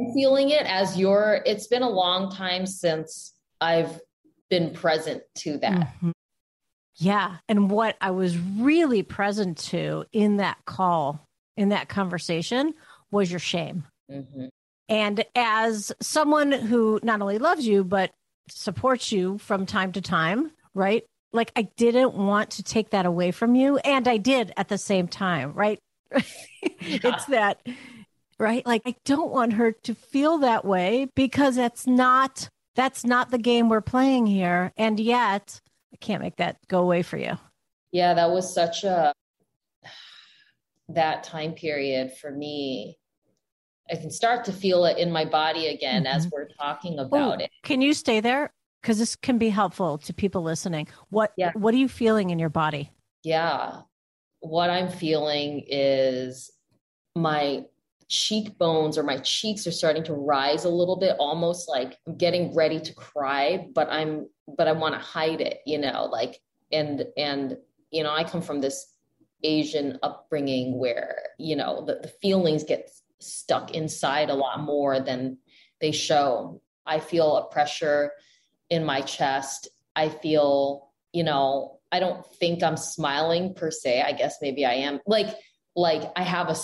I'm 0.00 0.12
feeling 0.14 0.50
it 0.50 0.66
as 0.66 0.96
your. 0.98 1.42
It's 1.46 1.66
been 1.66 1.82
a 1.82 1.88
long 1.88 2.30
time 2.30 2.66
since 2.66 3.32
I've 3.60 4.00
been 4.50 4.72
present 4.72 5.22
to 5.36 5.58
that. 5.58 5.94
Mhm. 6.00 6.12
Yeah. 6.96 7.38
And 7.48 7.70
what 7.70 7.96
I 8.00 8.10
was 8.12 8.36
really 8.38 9.02
present 9.02 9.58
to 9.70 10.04
in 10.12 10.36
that 10.36 10.58
call, 10.64 11.26
in 11.56 11.70
that 11.70 11.88
conversation, 11.88 12.74
was 13.10 13.30
your 13.30 13.40
shame. 13.40 13.84
Mhm. 14.10 14.48
And 14.88 15.24
as 15.34 15.92
someone 16.00 16.52
who 16.52 17.00
not 17.02 17.20
only 17.22 17.38
loves 17.38 17.66
you, 17.66 17.84
but 17.84 18.12
supports 18.48 19.10
you 19.10 19.38
from 19.38 19.64
time 19.66 19.92
to 19.92 20.00
time, 20.00 20.52
right? 20.74 21.04
Like 21.34 21.50
I 21.56 21.62
didn't 21.76 22.14
want 22.14 22.50
to 22.52 22.62
take 22.62 22.90
that 22.90 23.06
away 23.06 23.32
from 23.32 23.54
you. 23.56 23.76
And 23.78 24.06
I 24.06 24.16
did 24.16 24.52
at 24.56 24.68
the 24.68 24.78
same 24.78 25.08
time, 25.08 25.52
right? 25.52 25.78
it's 26.62 27.24
that, 27.26 27.60
right? 28.38 28.64
Like 28.64 28.82
I 28.86 28.94
don't 29.04 29.32
want 29.32 29.54
her 29.54 29.72
to 29.72 29.94
feel 29.94 30.38
that 30.38 30.64
way 30.64 31.08
because 31.16 31.56
that's 31.56 31.86
not, 31.88 32.48
that's 32.76 33.04
not 33.04 33.30
the 33.30 33.38
game 33.38 33.68
we're 33.68 33.80
playing 33.80 34.26
here. 34.26 34.72
And 34.76 35.00
yet 35.00 35.60
I 35.92 35.96
can't 35.96 36.22
make 36.22 36.36
that 36.36 36.56
go 36.68 36.80
away 36.80 37.02
for 37.02 37.16
you. 37.16 37.36
Yeah, 37.90 38.14
that 38.14 38.30
was 38.30 38.54
such 38.54 38.84
a 38.84 39.12
that 40.88 41.24
time 41.24 41.52
period 41.52 42.12
for 42.12 42.30
me. 42.30 42.96
I 43.90 43.96
can 43.96 44.10
start 44.10 44.44
to 44.46 44.52
feel 44.52 44.84
it 44.84 44.98
in 44.98 45.10
my 45.10 45.24
body 45.24 45.66
again 45.66 46.06
as 46.06 46.26
Mhm. 46.26 46.30
we're 46.32 46.48
talking 46.48 46.98
about 47.00 47.40
Oh, 47.40 47.44
it. 47.44 47.50
Can 47.64 47.82
you 47.82 47.92
stay 47.92 48.20
there? 48.20 48.52
Because 48.84 48.98
this 48.98 49.16
can 49.16 49.38
be 49.38 49.48
helpful 49.48 49.96
to 49.96 50.12
people 50.12 50.42
listening. 50.42 50.88
What 51.08 51.32
Yeah. 51.38 51.52
what 51.54 51.72
are 51.72 51.78
you 51.78 51.88
feeling 51.88 52.28
in 52.28 52.38
your 52.38 52.50
body? 52.50 52.90
Yeah. 53.22 53.80
What 54.40 54.68
I'm 54.68 54.90
feeling 54.90 55.64
is 55.66 56.50
my 57.16 57.64
cheekbones 58.08 58.98
or 58.98 59.02
my 59.02 59.16
cheeks 59.16 59.66
are 59.66 59.70
starting 59.70 60.04
to 60.04 60.12
rise 60.12 60.66
a 60.66 60.68
little 60.68 60.96
bit, 60.96 61.16
almost 61.18 61.66
like 61.66 61.98
I'm 62.06 62.18
getting 62.18 62.54
ready 62.54 62.78
to 62.78 62.92
cry, 62.92 63.68
but 63.74 63.88
I'm 63.90 64.28
but 64.46 64.68
I 64.68 64.72
want 64.72 64.94
to 64.94 65.00
hide 65.00 65.40
it, 65.40 65.60
you 65.64 65.78
know, 65.78 66.04
like 66.04 66.42
and 66.70 67.06
and 67.16 67.56
you 67.90 68.02
know, 68.02 68.12
I 68.12 68.22
come 68.22 68.42
from 68.42 68.60
this 68.60 68.86
Asian 69.44 69.98
upbringing 70.02 70.78
where, 70.78 71.22
you 71.38 71.56
know, 71.56 71.86
the, 71.86 72.00
the 72.02 72.08
feelings 72.20 72.64
get 72.64 72.90
stuck 73.18 73.70
inside 73.70 74.28
a 74.28 74.34
lot 74.34 74.60
more 74.60 75.00
than 75.00 75.38
they 75.80 75.90
show. 75.90 76.60
I 76.84 77.00
feel 77.00 77.38
a 77.38 77.46
pressure 77.46 78.12
in 78.70 78.84
my 78.84 79.00
chest. 79.02 79.68
I 79.96 80.08
feel, 80.08 80.90
you 81.12 81.24
know, 81.24 81.78
I 81.92 82.00
don't 82.00 82.24
think 82.36 82.62
I'm 82.62 82.76
smiling 82.76 83.54
per 83.54 83.70
se. 83.70 84.02
I 84.02 84.12
guess 84.12 84.38
maybe 84.42 84.64
I 84.64 84.74
am. 84.74 85.00
Like 85.06 85.28
like 85.76 86.02
I 86.16 86.22
have 86.22 86.48
a 86.50 86.56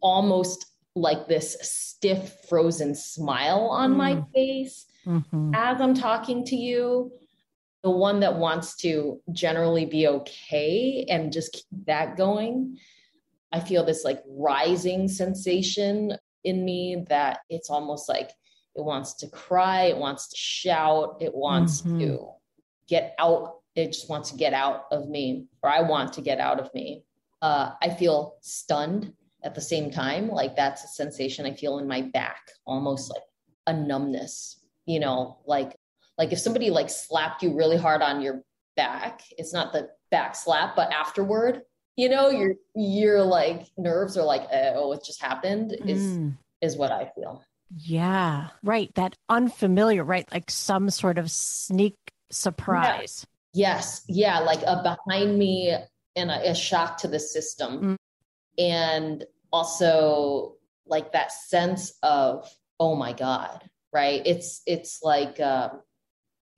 almost 0.00 0.66
like 0.94 1.26
this 1.26 1.56
stiff 1.62 2.36
frozen 2.48 2.94
smile 2.94 3.68
on 3.70 3.96
my 3.96 4.14
Mm. 4.16 4.32
face 4.32 4.86
Mhm. 5.06 5.52
as 5.54 5.80
I'm 5.80 5.94
talking 5.94 6.44
to 6.46 6.56
you. 6.56 7.12
The 7.82 7.90
one 7.90 8.20
that 8.20 8.36
wants 8.38 8.76
to 8.76 9.20
generally 9.32 9.86
be 9.86 10.06
okay 10.06 11.04
and 11.08 11.32
just 11.32 11.52
keep 11.52 11.64
that 11.86 12.16
going. 12.16 12.78
I 13.50 13.58
feel 13.58 13.84
this 13.84 14.04
like 14.04 14.22
rising 14.28 15.08
sensation 15.08 16.16
in 16.44 16.64
me 16.64 17.04
that 17.08 17.40
it's 17.48 17.70
almost 17.70 18.08
like 18.08 18.30
it 18.74 18.84
wants 18.84 19.14
to 19.14 19.28
cry, 19.28 19.84
it 19.84 19.96
wants 19.98 20.28
to 20.28 20.36
shout, 20.36 21.16
it 21.20 21.34
wants 21.34 21.82
Mhm. 21.82 21.98
to 22.00 22.28
get 22.88 23.14
out. 23.18 23.60
It 23.74 23.88
just 23.92 24.08
wants 24.08 24.30
to 24.30 24.36
get 24.36 24.52
out 24.52 24.84
of 24.90 25.08
me, 25.08 25.46
or 25.62 25.70
I 25.70 25.80
want 25.82 26.12
to 26.14 26.20
get 26.22 26.40
out 26.40 26.60
of 26.60 26.72
me. 26.74 27.04
Uh, 27.40 27.72
I 27.82 27.90
feel 27.90 28.36
stunned 28.40 29.14
at 29.42 29.54
the 29.54 29.60
same 29.60 29.90
time. 29.90 30.28
Like 30.30 30.54
that's 30.56 30.84
a 30.84 30.88
sensation 30.88 31.46
I 31.46 31.54
feel 31.54 31.78
in 31.78 31.88
my 31.88 32.02
back, 32.02 32.40
almost 32.66 33.10
like 33.10 33.22
a 33.66 33.72
numbness, 33.72 34.60
you 34.86 35.00
know, 35.00 35.38
like 35.46 35.76
like 36.18 36.32
if 36.32 36.38
somebody 36.38 36.68
like 36.70 36.90
slapped 36.90 37.42
you 37.42 37.54
really 37.56 37.78
hard 37.78 38.02
on 38.02 38.20
your 38.20 38.44
back, 38.76 39.22
it's 39.38 39.52
not 39.52 39.72
the 39.72 39.88
back 40.10 40.34
slap, 40.36 40.76
but 40.76 40.92
afterward, 40.92 41.62
you 41.96 42.08
know, 42.10 42.28
your 42.28 42.54
your 42.74 43.22
like 43.22 43.66
nerves 43.78 44.16
are 44.18 44.24
like, 44.24 44.46
oh, 44.52 44.92
it 44.92 45.02
just 45.04 45.20
happened 45.22 45.72
is 45.86 46.02
Mm. 46.18 46.36
is 46.60 46.76
what 46.76 46.92
I 46.92 47.10
feel. 47.14 47.42
Yeah, 47.74 48.48
right. 48.62 48.94
That 48.96 49.16
unfamiliar, 49.28 50.04
right? 50.04 50.30
Like 50.32 50.50
some 50.50 50.90
sort 50.90 51.16
of 51.18 51.30
sneak 51.30 51.96
surprise. 52.30 53.26
Yes. 53.54 54.02
Yeah. 54.08 54.40
Like 54.40 54.62
a 54.62 54.82
behind 54.82 55.38
me 55.38 55.74
and 56.14 56.30
a, 56.30 56.50
a 56.50 56.54
shock 56.54 56.98
to 56.98 57.08
the 57.08 57.18
system. 57.20 57.80
Mm. 57.80 57.96
And 58.58 59.24
also 59.52 60.56
like 60.86 61.12
that 61.12 61.32
sense 61.32 61.94
of, 62.02 62.50
oh 62.78 62.94
my 62.94 63.14
God, 63.14 63.68
right? 63.92 64.22
It's, 64.26 64.62
it's 64.66 65.00
like, 65.02 65.40
um, 65.40 65.80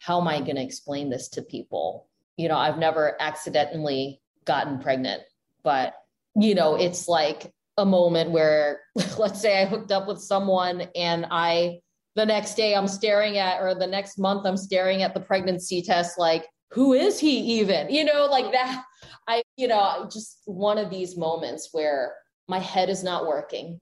how 0.01 0.21
am 0.21 0.29
I 0.29 0.41
going 0.41 0.57
to 0.57 0.63
explain 0.63 1.11
this 1.11 1.29
to 1.31 1.43
people? 1.43 2.09
You 2.37 2.49
know, 2.49 2.57
I've 2.57 2.79
never 2.79 3.17
accidentally 3.21 4.21
gotten 4.45 4.81
pregnant, 4.81 5.23
but, 5.63 5.95
you 6.35 6.55
know, 6.55 6.75
it's 6.75 7.07
like 7.07 7.53
a 7.77 7.85
moment 7.85 8.31
where, 8.31 8.81
let's 9.19 9.41
say 9.41 9.63
I 9.63 9.67
hooked 9.67 9.93
up 9.93 10.07
with 10.07 10.21
someone 10.21 10.89
and 10.95 11.27
I, 11.31 11.81
the 12.17 12.27
next 12.27 12.55
day 12.55 12.75
I'm 12.75 12.89
staring 12.89 13.39
at, 13.39 13.61
or 13.61 13.75
the 13.75 13.87
next 13.87 14.19
month 14.19 14.47
I'm 14.47 14.57
staring 14.57 15.03
at 15.03 15.15
the 15.15 15.21
pregnancy 15.21 15.83
test, 15.83 16.19
like, 16.19 16.47
who 16.71 16.93
is 16.93 17.21
he 17.21 17.39
even? 17.61 17.91
You 17.91 18.05
know, 18.05 18.27
like 18.27 18.51
that. 18.53 18.85
I, 19.29 19.43
you 19.57 19.69
know, 19.69 20.09
just 20.13 20.43
one 20.45 20.77
of 20.77 20.91
these 20.91 21.17
moments 21.17 21.71
where 21.73 22.15
my 22.49 22.59
head 22.59 22.91
is 22.91 23.03
not 23.03 23.27
working. 23.27 23.81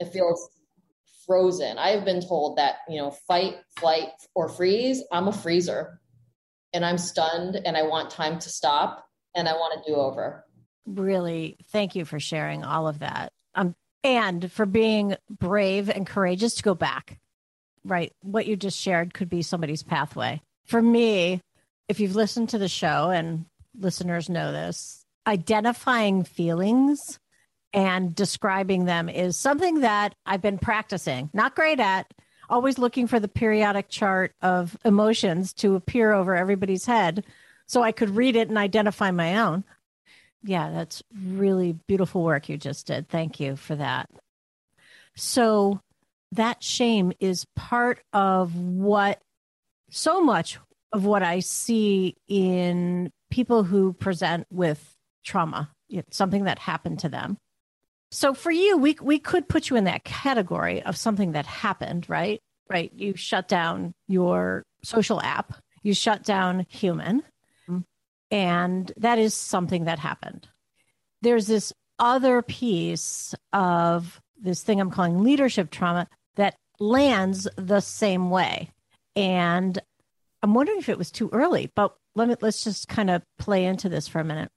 It 0.00 0.12
feels 0.12 0.50
frozen. 1.26 1.78
I've 1.78 2.04
been 2.04 2.20
told 2.20 2.58
that, 2.58 2.78
you 2.88 2.98
know, 2.98 3.10
fight, 3.26 3.56
flight, 3.78 4.10
or 4.34 4.48
freeze. 4.48 5.02
I'm 5.12 5.28
a 5.28 5.32
freezer 5.32 6.00
and 6.72 6.84
I'm 6.84 6.98
stunned 6.98 7.60
and 7.64 7.76
I 7.76 7.82
want 7.82 8.10
time 8.10 8.38
to 8.38 8.48
stop 8.48 9.06
and 9.34 9.48
I 9.48 9.52
want 9.52 9.82
to 9.82 9.90
do 9.90 9.96
over. 9.96 10.44
Really, 10.86 11.56
thank 11.70 11.94
you 11.94 12.04
for 12.04 12.18
sharing 12.18 12.64
all 12.64 12.88
of 12.88 13.00
that. 13.00 13.32
Um, 13.54 13.74
and 14.04 14.50
for 14.50 14.66
being 14.66 15.16
brave 15.30 15.88
and 15.88 16.06
courageous 16.06 16.54
to 16.54 16.62
go 16.62 16.74
back. 16.74 17.18
Right. 17.84 18.12
What 18.22 18.46
you 18.46 18.56
just 18.56 18.78
shared 18.78 19.14
could 19.14 19.28
be 19.28 19.42
somebody's 19.42 19.82
pathway. 19.82 20.40
For 20.64 20.80
me, 20.80 21.40
if 21.88 22.00
you've 22.00 22.16
listened 22.16 22.48
to 22.50 22.58
the 22.58 22.68
show 22.68 23.10
and 23.10 23.44
listeners 23.78 24.28
know 24.28 24.52
this, 24.52 25.04
identifying 25.26 26.24
feelings 26.24 27.18
and 27.72 28.14
describing 28.14 28.84
them 28.84 29.08
is 29.08 29.36
something 29.36 29.80
that 29.80 30.14
I've 30.26 30.42
been 30.42 30.58
practicing, 30.58 31.30
not 31.32 31.56
great 31.56 31.80
at, 31.80 32.12
always 32.48 32.78
looking 32.78 33.06
for 33.06 33.18
the 33.18 33.28
periodic 33.28 33.88
chart 33.88 34.34
of 34.42 34.76
emotions 34.84 35.52
to 35.54 35.74
appear 35.74 36.12
over 36.12 36.36
everybody's 36.36 36.84
head 36.84 37.24
so 37.66 37.82
I 37.82 37.92
could 37.92 38.10
read 38.10 38.36
it 38.36 38.48
and 38.48 38.58
identify 38.58 39.10
my 39.10 39.38
own. 39.38 39.64
Yeah, 40.42 40.70
that's 40.70 41.02
really 41.14 41.72
beautiful 41.86 42.22
work 42.22 42.48
you 42.48 42.56
just 42.56 42.86
did. 42.86 43.08
Thank 43.08 43.38
you 43.40 43.56
for 43.56 43.76
that. 43.76 44.10
So, 45.14 45.80
that 46.32 46.62
shame 46.62 47.12
is 47.20 47.46
part 47.54 48.00
of 48.12 48.56
what 48.56 49.20
so 49.90 50.22
much 50.22 50.58
of 50.92 51.04
what 51.04 51.22
I 51.22 51.40
see 51.40 52.16
in 52.26 53.10
people 53.30 53.62
who 53.64 53.92
present 53.92 54.46
with 54.50 54.96
trauma, 55.24 55.70
it's 55.88 56.16
something 56.16 56.44
that 56.44 56.58
happened 56.58 57.00
to 57.00 57.08
them. 57.08 57.38
So 58.10 58.34
for 58.34 58.50
you, 58.50 58.76
we 58.76 58.96
we 59.00 59.18
could 59.18 59.48
put 59.48 59.70
you 59.70 59.76
in 59.76 59.84
that 59.84 60.04
category 60.04 60.82
of 60.82 60.96
something 60.96 61.32
that 61.32 61.46
happened, 61.46 62.08
right? 62.08 62.40
Right. 62.68 62.90
You 62.94 63.14
shut 63.16 63.48
down 63.48 63.94
your 64.08 64.64
social 64.82 65.20
app, 65.20 65.54
you 65.82 65.94
shut 65.94 66.22
down 66.22 66.66
human, 66.68 67.22
and 68.32 68.90
that 68.96 69.18
is 69.18 69.34
something 69.34 69.84
that 69.84 70.00
happened. 70.00 70.48
There's 71.20 71.46
this 71.46 71.72
other 71.98 72.42
piece 72.42 73.34
of 73.52 74.20
this 74.40 74.62
thing 74.62 74.80
I'm 74.80 74.90
calling 74.90 75.22
leadership 75.22 75.70
trauma 75.70 76.08
that 76.34 76.56
lands 76.80 77.46
the 77.56 77.80
same 77.80 78.30
way. 78.30 78.70
And 79.14 79.78
I'm 80.42 80.54
wondering 80.54 80.78
if 80.78 80.88
it 80.88 80.98
was 80.98 81.12
too 81.12 81.28
early, 81.32 81.70
but 81.76 81.94
let 82.16 82.26
me 82.26 82.34
let's 82.40 82.64
just 82.64 82.88
kind 82.88 83.10
of 83.10 83.22
play 83.38 83.66
into 83.66 83.88
this 83.88 84.08
for 84.08 84.18
a 84.18 84.24
minute. 84.24 84.50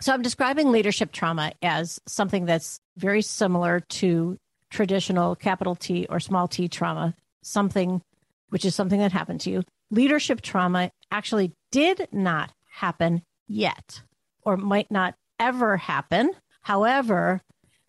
So 0.00 0.12
I'm 0.12 0.22
describing 0.22 0.70
leadership 0.70 1.10
trauma 1.10 1.52
as 1.62 1.98
something 2.06 2.44
that's 2.44 2.78
very 2.96 3.22
similar 3.22 3.80
to 3.80 4.36
traditional 4.70 5.34
capital 5.36 5.74
T 5.74 6.06
or 6.08 6.20
small 6.20 6.48
t 6.48 6.68
trauma, 6.68 7.14
something 7.42 8.02
which 8.50 8.64
is 8.66 8.74
something 8.74 9.00
that 9.00 9.12
happened 9.12 9.40
to 9.42 9.50
you. 9.50 9.62
Leadership 9.90 10.42
trauma 10.42 10.90
actually 11.10 11.52
did 11.70 12.08
not 12.12 12.52
happen 12.82 13.22
yet 13.46 14.02
or 14.44 14.56
might 14.56 14.90
not 14.90 15.14
ever 15.38 15.76
happen. 15.76 16.32
However, 16.62 17.40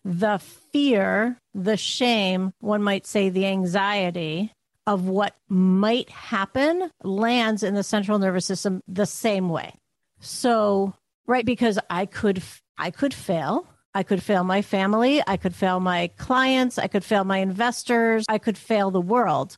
the 0.04 0.38
fear, 0.72 1.36
the 1.52 1.76
shame, 1.76 2.52
one 2.60 2.82
might 2.82 3.06
say 3.06 3.28
the 3.28 3.46
anxiety 3.46 4.52
of 4.86 5.08
what 5.08 5.34
might 5.48 6.10
happen 6.10 6.90
lands 7.02 7.62
in 7.64 7.74
the 7.74 7.82
central 7.82 8.18
nervous 8.20 8.46
system 8.46 8.80
the 8.86 9.06
same 9.06 9.48
way. 9.48 9.74
So, 10.20 10.94
right 11.26 11.44
because 11.44 11.78
I 11.90 12.06
could 12.06 12.42
I 12.78 12.90
could 12.90 13.14
fail. 13.14 13.66
I 13.96 14.02
could 14.02 14.22
fail 14.22 14.42
my 14.42 14.60
family, 14.60 15.22
I 15.24 15.36
could 15.36 15.54
fail 15.54 15.78
my 15.78 16.10
clients, 16.18 16.78
I 16.78 16.88
could 16.88 17.04
fail 17.04 17.22
my 17.22 17.38
investors, 17.38 18.24
I 18.28 18.38
could 18.38 18.58
fail 18.58 18.90
the 18.90 19.00
world. 19.00 19.56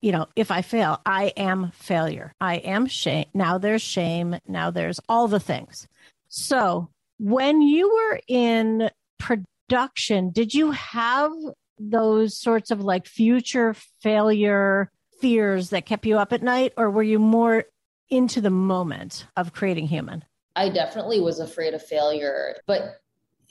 You 0.00 0.12
know, 0.12 0.26
if 0.36 0.50
I 0.50 0.62
fail, 0.62 1.00
I 1.04 1.32
am 1.36 1.72
failure. 1.74 2.32
I 2.40 2.56
am 2.56 2.86
shame. 2.86 3.26
Now 3.34 3.58
there's 3.58 3.82
shame, 3.82 4.36
now 4.46 4.70
there's 4.70 5.00
all 5.08 5.28
the 5.28 5.40
things. 5.40 5.88
So, 6.28 6.88
when 7.18 7.62
you 7.62 7.92
were 7.92 8.20
in 8.28 8.90
production, 9.18 10.30
did 10.30 10.54
you 10.54 10.70
have 10.70 11.32
those 11.80 12.36
sorts 12.36 12.70
of 12.70 12.80
like 12.80 13.06
future 13.06 13.74
failure 14.02 14.90
fears 15.20 15.70
that 15.70 15.86
kept 15.86 16.06
you 16.06 16.18
up 16.18 16.32
at 16.32 16.42
night, 16.42 16.72
or 16.76 16.90
were 16.90 17.02
you 17.02 17.18
more 17.18 17.64
into 18.08 18.40
the 18.40 18.50
moment 18.50 19.26
of 19.36 19.52
creating 19.52 19.88
human? 19.88 20.24
I 20.56 20.68
definitely 20.68 21.20
was 21.20 21.40
afraid 21.40 21.74
of 21.74 21.84
failure, 21.84 22.56
but 22.66 23.00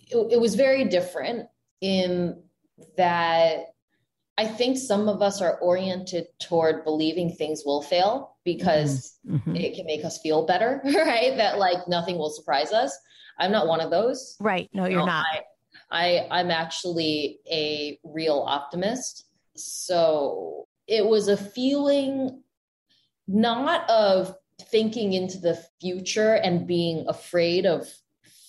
it, 0.10 0.18
it 0.32 0.39
was 0.39 0.56
very 0.56 0.86
different 0.86 1.48
in 1.82 2.42
that 2.98 3.74
I 4.38 4.46
think 4.46 4.77
some 4.77 5.10
of 5.10 5.22
us 5.22 5.41
are 5.41 5.58
oriented 5.60 6.27
toward 6.39 6.84
believing 6.84 7.32
things 7.32 7.63
will 7.65 7.82
fail 7.82 8.38
because 8.46 9.17
mm-hmm. 9.27 9.38
mm-hmm. 9.38 9.56
it 9.56 9.75
can 9.75 9.86
make 9.86 10.06
us 10.06 10.20
feel 10.22 10.46
better, 10.46 10.82
right? 10.86 11.36
That 11.38 11.58
like 11.58 11.88
nothing 11.88 12.17
will 12.17 12.29
surprise 12.29 12.72
us. 12.72 12.98
I'm 13.39 13.51
not 13.51 13.67
one 13.67 13.82
of 13.82 13.89
those. 13.89 14.36
Right. 14.39 14.70
No, 14.74 14.86
you're 14.86 15.06
not. 15.06 15.25
I, 15.89 16.17
I 16.20 16.27
I'm 16.39 16.51
actually 16.51 17.39
a 17.51 18.00
real 18.03 18.44
optimist. 18.48 19.25
So 19.56 20.67
it 20.88 21.06
was 21.06 21.27
a 21.27 21.38
feeling 21.38 22.44
not 23.27 23.89
of 23.89 24.36
thinking 24.62 25.13
into 25.13 25.39
the 25.39 25.62
future 25.82 26.36
and 26.36 26.67
being 26.67 27.06
afraid 27.08 27.65
of 27.65 27.88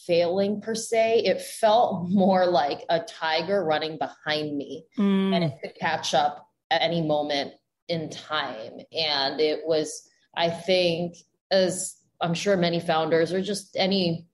failing 0.08 0.60
per 0.60 0.74
se. 0.74 1.22
It 1.24 1.40
felt 1.40 2.08
more 2.08 2.46
like 2.46 2.84
a 2.88 3.00
tiger 3.00 3.62
running 3.62 3.98
behind 3.98 4.56
me 4.56 4.86
mm. 4.98 5.34
and 5.34 5.44
it 5.44 5.52
could 5.62 5.74
catch 5.78 6.14
up 6.14 6.48
at 6.70 6.82
any 6.82 7.02
moment 7.02 7.52
in 7.86 8.10
time. 8.10 8.80
And 8.90 9.40
it 9.40 9.60
was, 9.64 10.08
I 10.34 10.50
think, 10.50 11.16
as 11.50 11.96
I'm 12.20 12.34
sure 12.34 12.56
many 12.56 12.80
founders 12.80 13.32
or 13.32 13.40
just 13.42 13.76
any 13.76 14.26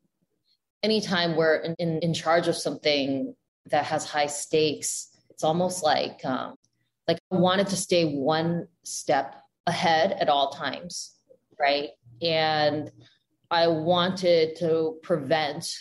anytime 0.82 1.34
we're 1.34 1.56
in, 1.56 1.74
in, 1.78 1.98
in 2.00 2.14
charge 2.14 2.46
of 2.46 2.56
something 2.56 3.34
that 3.70 3.84
has 3.86 4.04
high 4.04 4.26
stakes, 4.26 5.08
it's 5.30 5.42
almost 5.42 5.82
like 5.82 6.24
um, 6.24 6.54
like 7.08 7.18
I 7.32 7.36
wanted 7.36 7.66
to 7.68 7.76
stay 7.76 8.04
one 8.04 8.68
step 8.84 9.34
ahead 9.66 10.12
at 10.12 10.28
all 10.28 10.50
times, 10.50 11.16
right? 11.58 11.90
And 12.22 12.90
I 13.54 13.68
wanted 13.68 14.56
to 14.56 14.98
prevent 15.02 15.72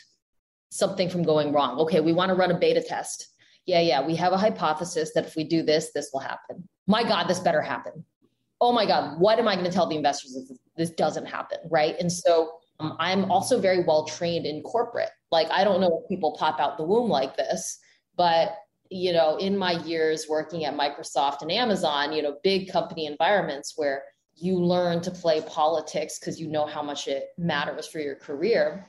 something 0.69 1.09
from 1.09 1.23
going 1.23 1.51
wrong. 1.51 1.79
Okay, 1.79 2.01
we 2.01 2.13
want 2.13 2.29
to 2.29 2.35
run 2.35 2.51
a 2.51 2.59
beta 2.59 2.81
test. 2.81 3.29
Yeah, 3.65 3.79
yeah, 3.79 4.05
we 4.05 4.15
have 4.15 4.31
a 4.31 4.37
hypothesis 4.37 5.11
that 5.15 5.25
if 5.25 5.35
we 5.35 5.43
do 5.43 5.63
this, 5.63 5.91
this 5.91 6.11
will 6.13 6.19
happen. 6.19 6.69
My 6.85 7.03
God, 7.03 7.27
this 7.27 7.39
better 7.39 7.61
happen. 7.61 8.05
Oh 8.61 8.73
my 8.73 8.85
God, 8.85 9.19
what 9.19 9.39
am 9.39 9.47
I 9.47 9.55
going 9.55 9.65
to 9.65 9.71
tell 9.71 9.87
the 9.87 9.95
investors 9.95 10.35
if 10.35 10.57
this 10.77 10.91
doesn't 10.91 11.25
happen? 11.25 11.57
Right. 11.71 11.95
And 11.99 12.11
so 12.11 12.51
um, 12.79 12.95
I'm 12.99 13.31
also 13.31 13.59
very 13.59 13.83
well 13.83 14.05
trained 14.05 14.45
in 14.45 14.61
corporate. 14.61 15.09
Like, 15.31 15.49
I 15.49 15.63
don't 15.63 15.81
know 15.81 16.01
if 16.01 16.09
people 16.09 16.35
pop 16.37 16.59
out 16.59 16.77
the 16.77 16.83
womb 16.83 17.09
like 17.09 17.35
this, 17.35 17.79
but 18.15 18.55
you 18.89 19.11
know, 19.11 19.37
in 19.37 19.57
my 19.57 19.71
years 19.83 20.27
working 20.29 20.65
at 20.65 20.77
Microsoft 20.77 21.41
and 21.41 21.51
Amazon, 21.51 22.13
you 22.13 22.21
know, 22.21 22.37
big 22.43 22.71
company 22.71 23.07
environments 23.07 23.73
where 23.75 24.03
you 24.35 24.57
learn 24.57 25.01
to 25.01 25.11
play 25.11 25.41
politics 25.41 26.19
because 26.19 26.39
you 26.39 26.47
know 26.47 26.65
how 26.65 26.81
much 26.81 27.07
it 27.07 27.29
matters 27.37 27.87
for 27.87 27.99
your 27.99 28.15
career. 28.15 28.85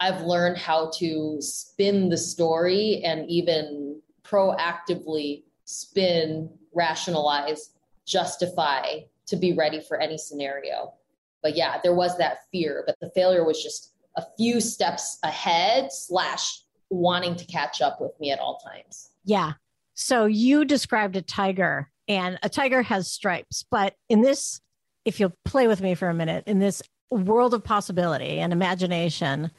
I've 0.00 0.22
learned 0.22 0.56
how 0.56 0.90
to 0.96 1.36
spin 1.40 2.08
the 2.08 2.16
story 2.16 3.02
and 3.04 3.28
even 3.28 4.00
proactively 4.22 5.44
spin, 5.64 6.50
rationalize, 6.72 7.70
justify 8.06 9.00
to 9.26 9.36
be 9.36 9.52
ready 9.52 9.80
for 9.80 10.00
any 10.00 10.16
scenario 10.16 10.94
but 11.42 11.56
yeah, 11.56 11.78
there 11.82 11.94
was 11.94 12.16
that 12.18 12.38
fear, 12.50 12.84
but 12.86 12.96
the 13.00 13.10
failure 13.10 13.44
was 13.44 13.62
just 13.62 13.92
a 14.16 14.22
few 14.36 14.60
steps 14.60 15.18
ahead 15.22 15.92
slash 15.92 16.62
wanting 16.90 17.36
to 17.36 17.44
catch 17.46 17.80
up 17.80 18.00
with 18.00 18.18
me 18.20 18.30
at 18.30 18.40
all 18.40 18.58
times. 18.58 19.10
Yeah. 19.24 19.52
So 19.94 20.26
you 20.26 20.64
described 20.64 21.16
a 21.16 21.22
tiger 21.22 21.90
and 22.08 22.38
a 22.42 22.48
tiger 22.48 22.82
has 22.82 23.10
stripes, 23.10 23.64
but 23.70 23.94
in 24.08 24.20
this, 24.20 24.60
if 25.04 25.20
you'll 25.20 25.32
play 25.44 25.66
with 25.66 25.80
me 25.80 25.94
for 25.94 26.08
a 26.08 26.14
minute, 26.14 26.44
in 26.46 26.58
this 26.58 26.82
world 27.10 27.54
of 27.54 27.64
possibility 27.64 28.38
and 28.38 28.52
imagination, 28.52 29.50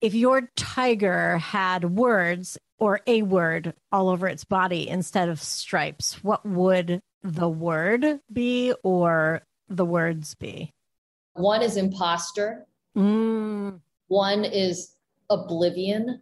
if 0.00 0.14
your 0.14 0.50
tiger 0.56 1.38
had 1.38 1.96
words 1.96 2.58
or 2.78 3.00
a 3.06 3.22
word 3.22 3.74
all 3.90 4.08
over 4.08 4.28
its 4.28 4.44
body 4.44 4.88
instead 4.88 5.28
of 5.28 5.42
stripes, 5.42 6.22
what 6.22 6.44
would 6.44 7.02
the 7.22 7.48
word 7.48 8.20
be 8.32 8.72
or 8.82 9.42
the 9.68 9.84
words 9.84 10.34
be? 10.34 10.72
One 11.34 11.62
is 11.62 11.76
imposter. 11.76 12.66
Mm. 12.96 13.80
One 14.08 14.44
is 14.44 14.94
oblivion, 15.28 16.20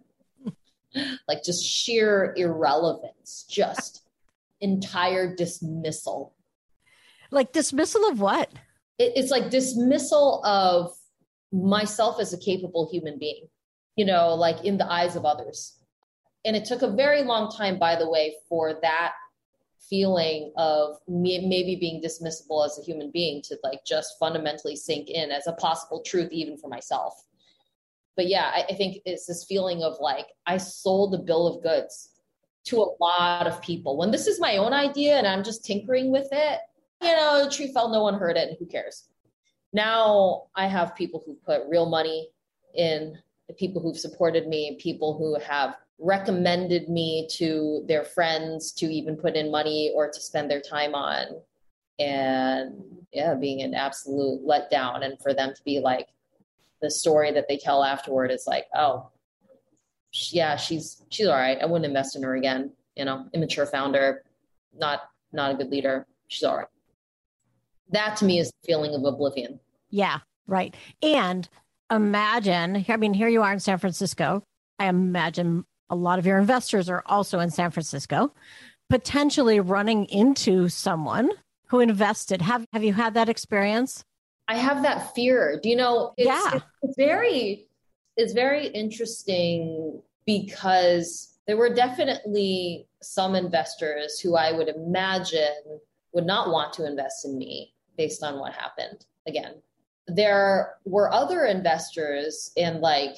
like 1.29 1.45
just 1.45 1.65
sheer 1.65 2.35
irrelevance, 2.37 3.45
just 3.49 4.03
entire 4.61 5.35
dismissal. 5.35 6.34
Like 7.35 7.53
dismissal 7.53 8.09
of 8.09 8.21
what? 8.21 8.51
It, 8.99 9.13
it's 9.17 9.31
like 9.31 9.51
dismissal 9.51 10.45
of 10.45 10.93
myself 11.53 12.21
as 12.21 12.33
a 12.33 12.39
capable 12.39 12.89
human 12.91 13.19
being, 13.19 13.49
you 13.97 14.05
know, 14.05 14.35
like 14.35 14.65
in 14.65 14.79
the 14.79 14.91
eyes 14.91 15.17
of 15.17 15.25
others. 15.25 15.79
And 16.45 16.57
it 16.57 16.65
took 16.65 16.83
a 16.83 16.91
very 16.91 17.23
long 17.23 17.51
time, 17.51 17.79
by 17.79 17.97
the 17.97 18.09
way, 18.09 18.37
for 18.49 18.75
that 18.83 19.13
feeling 19.89 20.53
of 20.57 20.97
me, 21.09 21.47
maybe 21.47 21.77
being 21.77 22.03
dismissible 22.03 22.65
as 22.65 22.79
a 22.79 22.83
human 22.83 23.11
being 23.13 23.43
to 23.43 23.59
like 23.63 23.81
just 23.87 24.15
fundamentally 24.19 24.77
sink 24.77 25.11
in 25.11 25.31
as 25.31 25.47
a 25.47 25.53
possible 25.53 26.03
truth 26.03 26.31
even 26.33 26.57
for 26.57 26.69
myself 26.69 27.15
but 28.17 28.29
yeah 28.29 28.51
I, 28.55 28.65
I 28.71 28.75
think 28.75 28.99
it's 29.05 29.27
this 29.27 29.45
feeling 29.45 29.83
of 29.83 29.97
like 30.01 30.27
i 30.47 30.57
sold 30.57 31.15
a 31.15 31.19
bill 31.19 31.47
of 31.47 31.63
goods 31.63 32.11
to 32.65 32.79
a 32.79 32.95
lot 33.01 33.47
of 33.47 33.61
people 33.61 33.97
when 33.97 34.11
this 34.11 34.27
is 34.27 34.41
my 34.41 34.57
own 34.57 34.73
idea 34.73 35.17
and 35.17 35.27
i'm 35.27 35.45
just 35.45 35.65
tinkering 35.65 36.11
with 36.11 36.29
it 36.33 36.61
you 37.05 37.13
know 37.13 37.45
the 37.45 37.51
tree 37.51 37.73
fell 37.73 37.89
no 37.89 38.03
one 38.03 38.15
heard 38.15 38.37
it 38.37 38.49
and 38.49 38.57
who 38.59 38.67
cares 38.67 39.05
now 39.73 40.45
i 40.55 40.67
have 40.67 40.95
people 40.95 41.23
who 41.25 41.35
put 41.47 41.63
real 41.69 41.87
money 41.87 42.29
in 42.75 43.17
the 43.49 43.55
people 43.55 43.81
who've 43.81 43.99
supported 43.99 44.47
me 44.49 44.77
people 44.81 45.17
who 45.17 45.39
have 45.41 45.77
recommended 45.99 46.89
me 46.89 47.29
to 47.31 47.85
their 47.87 48.05
friends 48.05 48.73
to 48.73 48.87
even 48.87 49.17
put 49.17 49.37
in 49.37 49.51
money 49.51 49.93
or 49.95 50.11
to 50.11 50.21
spend 50.21 50.51
their 50.51 50.61
time 50.61 50.95
on 50.95 51.27
and 52.01 52.83
yeah 53.13 53.35
being 53.35 53.63
an 53.63 53.75
absolute 53.75 54.45
letdown 54.45 55.05
and 55.05 55.21
for 55.21 55.33
them 55.33 55.53
to 55.55 55.63
be 55.65 55.79
like 55.79 56.09
the 56.83 56.91
story 56.91 57.31
that 57.31 57.47
they 57.49 57.57
tell 57.57 57.85
afterward 57.85 58.33
is 58.33 58.47
like 58.47 58.67
oh 58.75 59.09
yeah, 60.33 60.57
she's 60.57 61.03
she's 61.11 61.27
all 61.27 61.35
right. 61.35 61.59
I 61.61 61.67
wouldn't 61.67 61.87
invest 61.87 62.17
in 62.17 62.23
her 62.23 62.37
again. 62.37 62.71
You 62.97 63.05
know, 63.05 63.27
immature 63.33 63.67
founder, 63.67 64.25
not 64.77 65.11
not 65.33 65.53
a 65.53 65.55
good 65.55 65.71
leader. 65.71 66.07
She's 66.29 66.45
all 66.45 66.57
right. 66.59 66.67
That 67.91 68.17
to 68.19 68.25
me 68.25 68.39
is 68.39 68.49
the 68.49 68.67
feeling 68.67 68.95
of 68.95 69.05
oblivion. 69.05 69.61
Yeah, 69.91 70.19
right. 70.47 70.75
And 71.03 71.49
imagine, 71.91 72.85
I 72.89 72.97
mean, 72.97 73.15
here 73.15 73.29
you 73.29 73.43
are 73.43 73.53
in 73.53 73.61
San 73.61 73.79
Francisco. 73.79 74.43
I 74.79 74.87
imagine 74.87 75.65
a 75.91 75.95
lot 75.95 76.19
of 76.19 76.27
your 76.27 76.39
investors 76.39 76.89
are 76.89 77.03
also 77.07 77.39
in 77.41 77.51
San 77.51 77.71
Francisco, 77.71 78.33
potentially 78.91 79.61
running 79.61 80.07
into 80.07 80.69
someone 80.69 81.31
who 81.67 81.81
invested. 81.81 82.43
Have 82.43 82.67
have 82.73 82.83
you 82.83 82.93
had 82.93 83.15
that 83.15 83.29
experience? 83.29 84.05
I 84.49 84.57
have 84.57 84.83
that 84.83 85.15
fear. 85.15 85.59
Do 85.63 85.69
you 85.69 85.77
know? 85.77 86.13
It's, 86.17 86.27
yeah. 86.27 86.61
it's 86.83 86.97
very 86.97 87.69
it's 88.17 88.33
very 88.33 88.69
interesting 88.69 90.03
because 90.27 91.39
there 91.47 91.57
were 91.57 91.73
definitely 91.73 92.87
some 93.03 93.35
investors 93.35 94.19
who 94.19 94.37
I 94.37 94.53
would 94.53 94.69
imagine 94.69 95.81
would 96.13 96.27
not 96.27 96.51
want 96.51 96.73
to 96.75 96.87
invest 96.87 97.25
in 97.25 97.37
me 97.37 97.74
based 97.97 98.23
on 98.23 98.39
what 98.39 98.53
happened. 98.53 99.05
Again, 99.27 99.55
there 100.07 100.75
were 100.85 101.13
other 101.13 101.45
investors 101.45 102.51
and 102.57 102.81
like 102.81 103.17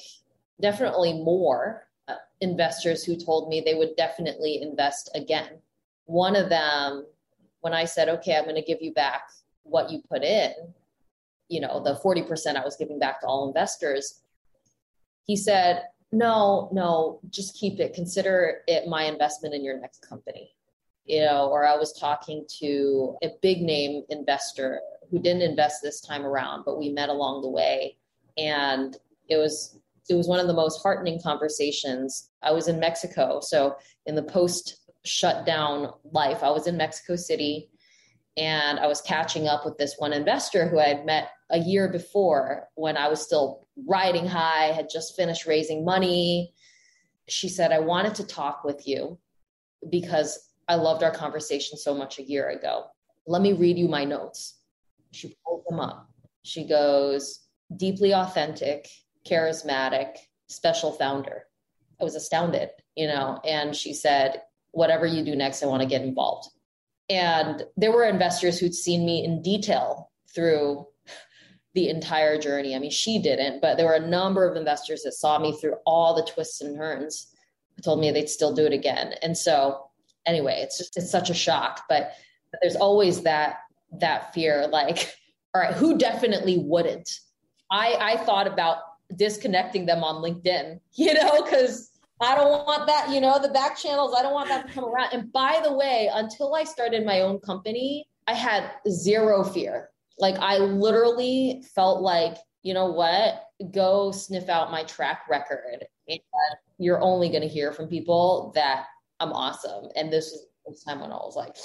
definitely 0.61 1.13
more 1.13 1.87
uh, 2.07 2.15
investors 2.41 3.03
who 3.03 3.15
told 3.17 3.49
me 3.49 3.61
they 3.61 3.75
would 3.75 3.95
definitely 3.95 4.61
invest 4.61 5.09
again. 5.15 5.59
One 6.05 6.35
of 6.35 6.49
them, 6.49 7.05
when 7.61 7.73
I 7.73 7.85
said, 7.85 8.09
okay, 8.09 8.35
I'm 8.35 8.43
going 8.43 8.55
to 8.55 8.61
give 8.61 8.81
you 8.81 8.93
back 8.93 9.29
what 9.63 9.91
you 9.91 10.01
put 10.09 10.23
in, 10.23 10.53
you 11.49 11.59
know, 11.59 11.81
the 11.83 11.99
40% 12.03 12.55
I 12.55 12.63
was 12.63 12.77
giving 12.77 12.99
back 12.99 13.21
to 13.21 13.27
all 13.27 13.47
investors, 13.47 14.21
he 15.25 15.35
said, 15.35 15.83
no, 16.11 16.69
no, 16.71 17.19
just 17.29 17.57
keep 17.57 17.79
it. 17.79 17.93
Consider 17.93 18.61
it 18.67 18.87
my 18.87 19.03
investment 19.03 19.53
in 19.53 19.63
your 19.63 19.79
next 19.79 20.07
company. 20.07 20.51
You 21.07 21.21
know, 21.21 21.47
or 21.49 21.65
I 21.65 21.75
was 21.75 21.97
talking 21.97 22.45
to 22.59 23.15
a 23.23 23.29
big 23.41 23.61
name 23.61 24.03
investor 24.09 24.81
who 25.09 25.19
didn't 25.19 25.41
invest 25.41 25.81
this 25.81 26.01
time 26.01 26.25
around, 26.25 26.63
but 26.65 26.77
we 26.77 26.89
met 26.89 27.09
along 27.09 27.41
the 27.41 27.49
way. 27.49 27.97
And 28.37 28.95
it 29.29 29.37
was 29.37 29.79
it 30.09 30.15
was 30.15 30.27
one 30.27 30.39
of 30.39 30.47
the 30.47 30.53
most 30.53 30.81
heartening 30.81 31.19
conversations. 31.21 32.29
I 32.41 32.51
was 32.51 32.67
in 32.67 32.79
Mexico. 32.79 33.39
So 33.41 33.75
in 34.05 34.15
the 34.15 34.23
post 34.23 34.79
shutdown 35.03 35.91
life, 36.11 36.43
I 36.43 36.49
was 36.49 36.67
in 36.67 36.77
Mexico 36.77 37.15
City 37.15 37.69
and 38.37 38.79
I 38.79 38.87
was 38.87 39.01
catching 39.01 39.47
up 39.47 39.65
with 39.65 39.77
this 39.77 39.95
one 39.97 40.13
investor 40.13 40.67
who 40.67 40.79
I 40.79 40.87
had 40.87 41.05
met 41.05 41.29
a 41.49 41.57
year 41.57 41.89
before 41.89 42.67
when 42.75 42.95
I 42.95 43.07
was 43.07 43.21
still 43.21 43.67
riding 43.87 44.27
high, 44.27 44.67
had 44.67 44.89
just 44.89 45.15
finished 45.15 45.47
raising 45.47 45.83
money. 45.83 46.53
She 47.27 47.49
said, 47.49 47.71
I 47.71 47.79
wanted 47.79 48.15
to 48.15 48.27
talk 48.27 48.63
with 48.63 48.87
you 48.87 49.17
because 49.89 50.46
I 50.67 50.75
loved 50.75 51.03
our 51.03 51.11
conversation 51.11 51.77
so 51.77 51.93
much 51.93 52.19
a 52.19 52.23
year 52.23 52.49
ago. 52.49 52.85
Let 53.25 53.41
me 53.41 53.53
read 53.53 53.77
you 53.77 53.87
my 53.87 54.03
notes. 54.03 54.59
She 55.11 55.35
pulls 55.45 55.63
them 55.65 55.79
up. 55.79 56.09
She 56.43 56.67
goes, 56.67 57.41
deeply 57.75 58.13
authentic, 58.13 58.87
charismatic, 59.27 60.17
special 60.47 60.91
founder. 60.91 61.43
I 61.99 62.03
was 62.03 62.15
astounded, 62.15 62.69
you 62.95 63.07
know, 63.07 63.39
and 63.43 63.75
she 63.75 63.93
said, 63.93 64.41
whatever 64.71 65.05
you 65.05 65.23
do 65.23 65.35
next, 65.35 65.63
I 65.63 65.67
want 65.67 65.81
to 65.81 65.87
get 65.87 66.03
involved. 66.03 66.49
And 67.09 67.63
there 67.75 67.91
were 67.91 68.03
investors 68.03 68.59
who'd 68.59 68.75
seen 68.75 69.05
me 69.05 69.23
in 69.23 69.41
detail 69.41 70.11
through 70.33 70.85
the 71.73 71.89
entire 71.89 72.37
journey. 72.37 72.75
I 72.75 72.79
mean, 72.79 72.91
she 72.91 73.19
didn't, 73.19 73.61
but 73.61 73.77
there 73.77 73.85
were 73.85 73.93
a 73.93 74.07
number 74.07 74.47
of 74.47 74.57
investors 74.57 75.03
that 75.03 75.13
saw 75.13 75.39
me 75.39 75.57
through 75.57 75.75
all 75.85 76.15
the 76.15 76.23
twists 76.23 76.61
and 76.61 76.75
turns 76.75 77.33
told 77.83 77.99
me 77.99 78.11
they'd 78.11 78.29
still 78.29 78.53
do 78.53 78.65
it 78.65 78.73
again. 78.73 79.13
And 79.21 79.37
so 79.37 79.86
anyway, 80.27 80.59
it's 80.61 80.77
just 80.77 80.97
it's 80.97 81.11
such 81.11 81.29
a 81.29 81.33
shock, 81.33 81.83
but, 81.89 82.11
but 82.51 82.59
there's 82.61 82.75
always 82.75 83.23
that 83.23 83.59
that 83.99 84.33
fear 84.33 84.67
like 84.67 85.15
all 85.55 85.61
right, 85.61 85.73
who 85.73 85.97
definitely 85.97 86.57
wouldn't? 86.59 87.09
I 87.71 87.97
I 87.99 88.17
thought 88.17 88.47
about 88.47 88.77
disconnecting 89.15 89.85
them 89.85 90.03
on 90.03 90.21
LinkedIn, 90.21 90.79
you 90.93 91.13
know, 91.13 91.41
cuz 91.43 91.91
I 92.19 92.35
don't 92.35 92.65
want 92.65 92.87
that, 92.87 93.11
you 93.11 93.21
know, 93.21 93.39
the 93.39 93.49
back 93.49 93.77
channels, 93.77 94.15
I 94.17 94.23
don't 94.23 94.33
want 94.33 94.49
that 94.49 94.67
to 94.67 94.73
come 94.73 94.85
around. 94.85 95.13
And 95.13 95.31
by 95.31 95.61
the 95.63 95.71
way, 95.71 96.09
until 96.11 96.55
I 96.55 96.63
started 96.63 97.05
my 97.05 97.21
own 97.21 97.39
company, 97.39 98.07
I 98.25 98.33
had 98.33 98.71
zero 98.87 99.43
fear 99.43 99.91
like 100.19 100.37
I 100.39 100.57
literally 100.57 101.63
felt 101.75 102.01
like, 102.01 102.37
you 102.63 102.73
know 102.73 102.91
what? 102.91 103.43
Go 103.71 104.11
sniff 104.11 104.49
out 104.49 104.71
my 104.71 104.83
track 104.83 105.23
record. 105.29 105.85
And 106.07 106.19
you're 106.77 107.01
only 107.01 107.29
going 107.29 107.41
to 107.41 107.47
hear 107.47 107.71
from 107.71 107.87
people 107.87 108.51
that 108.55 108.85
I'm 109.19 109.31
awesome. 109.33 109.89
And 109.95 110.11
this 110.11 110.31
was 110.65 110.83
the 110.83 110.91
time 110.91 111.01
when 111.01 111.11
I 111.11 111.15
was 111.15 111.35
like, 111.35 111.55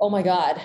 oh 0.00 0.10
my 0.10 0.22
God, 0.22 0.60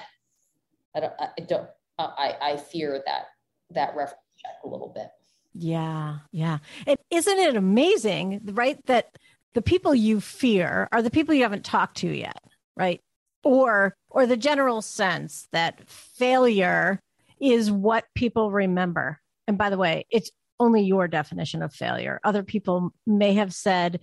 I 0.95 0.99
don't, 0.99 1.13
I 1.19 1.41
don't, 1.47 1.69
I, 1.97 2.35
I 2.41 2.57
fear 2.57 3.01
that, 3.05 3.25
that 3.71 3.95
reference 3.95 4.21
check 4.37 4.55
a 4.63 4.67
little 4.67 4.91
bit. 4.93 5.09
Yeah. 5.53 6.19
Yeah. 6.31 6.59
And 6.87 6.97
isn't 7.11 7.37
it 7.37 7.55
amazing, 7.55 8.41
right? 8.53 8.83
That 8.85 9.17
the 9.53 9.61
people 9.61 9.93
you 9.93 10.21
fear 10.21 10.87
are 10.91 11.01
the 11.01 11.09
people 11.09 11.33
you 11.33 11.43
haven't 11.43 11.65
talked 11.65 11.97
to 11.97 12.07
yet, 12.07 12.41
right? 12.75 13.01
or 13.43 13.95
or 14.09 14.25
the 14.25 14.37
general 14.37 14.81
sense 14.81 15.47
that 15.51 15.87
failure 15.89 16.99
is 17.39 17.71
what 17.71 18.05
people 18.15 18.51
remember. 18.51 19.19
And 19.47 19.57
by 19.57 19.69
the 19.69 19.77
way, 19.77 20.05
it's 20.09 20.31
only 20.59 20.81
your 20.81 21.07
definition 21.07 21.61
of 21.61 21.73
failure. 21.73 22.19
Other 22.23 22.43
people 22.43 22.93
may 23.07 23.33
have 23.35 23.53
said 23.53 23.99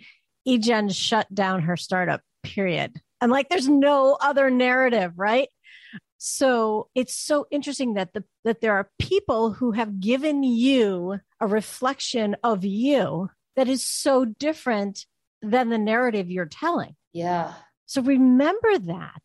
eGen 0.47 0.95
shut 0.95 1.33
down 1.35 1.63
her 1.63 1.77
startup, 1.77 2.23
period. 2.43 3.01
And 3.21 3.33
like 3.33 3.49
there's 3.49 3.69
no 3.69 4.17
other 4.21 4.51
narrative, 4.51 5.13
right? 5.17 5.49
So 6.19 6.89
it's 6.95 7.15
so 7.15 7.47
interesting 7.51 7.95
that 7.95 8.13
the 8.13 8.25
that 8.45 8.61
there 8.61 8.75
are 8.75 8.91
people 8.99 9.53
who 9.53 9.73
have 9.73 10.01
given 10.01 10.43
you 10.43 11.21
a 11.41 11.47
reflection 11.47 12.37
of 12.43 12.65
you 12.65 13.31
that 13.57 13.69
is 13.69 13.85
so 13.85 14.25
different 14.25 15.07
than 15.43 15.69
the 15.69 15.79
narrative 15.79 16.31
you're 16.31 16.47
telling. 16.47 16.97
Yeah. 17.13 17.55
So 17.87 18.03
remember 18.03 18.79
that. 18.79 19.23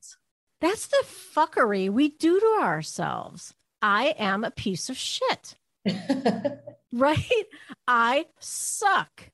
That's 0.60 0.88
the 0.88 1.04
fuckery 1.36 1.90
we 1.90 2.10
do 2.10 2.40
to 2.40 2.60
ourselves. 2.62 3.54
I 3.82 4.14
am 4.20 4.44
a 4.44 4.52
piece 4.52 4.90
of 4.90 4.98
shit. 4.98 5.56
right? 6.94 7.46
I 7.88 8.26
suck. 8.40 9.32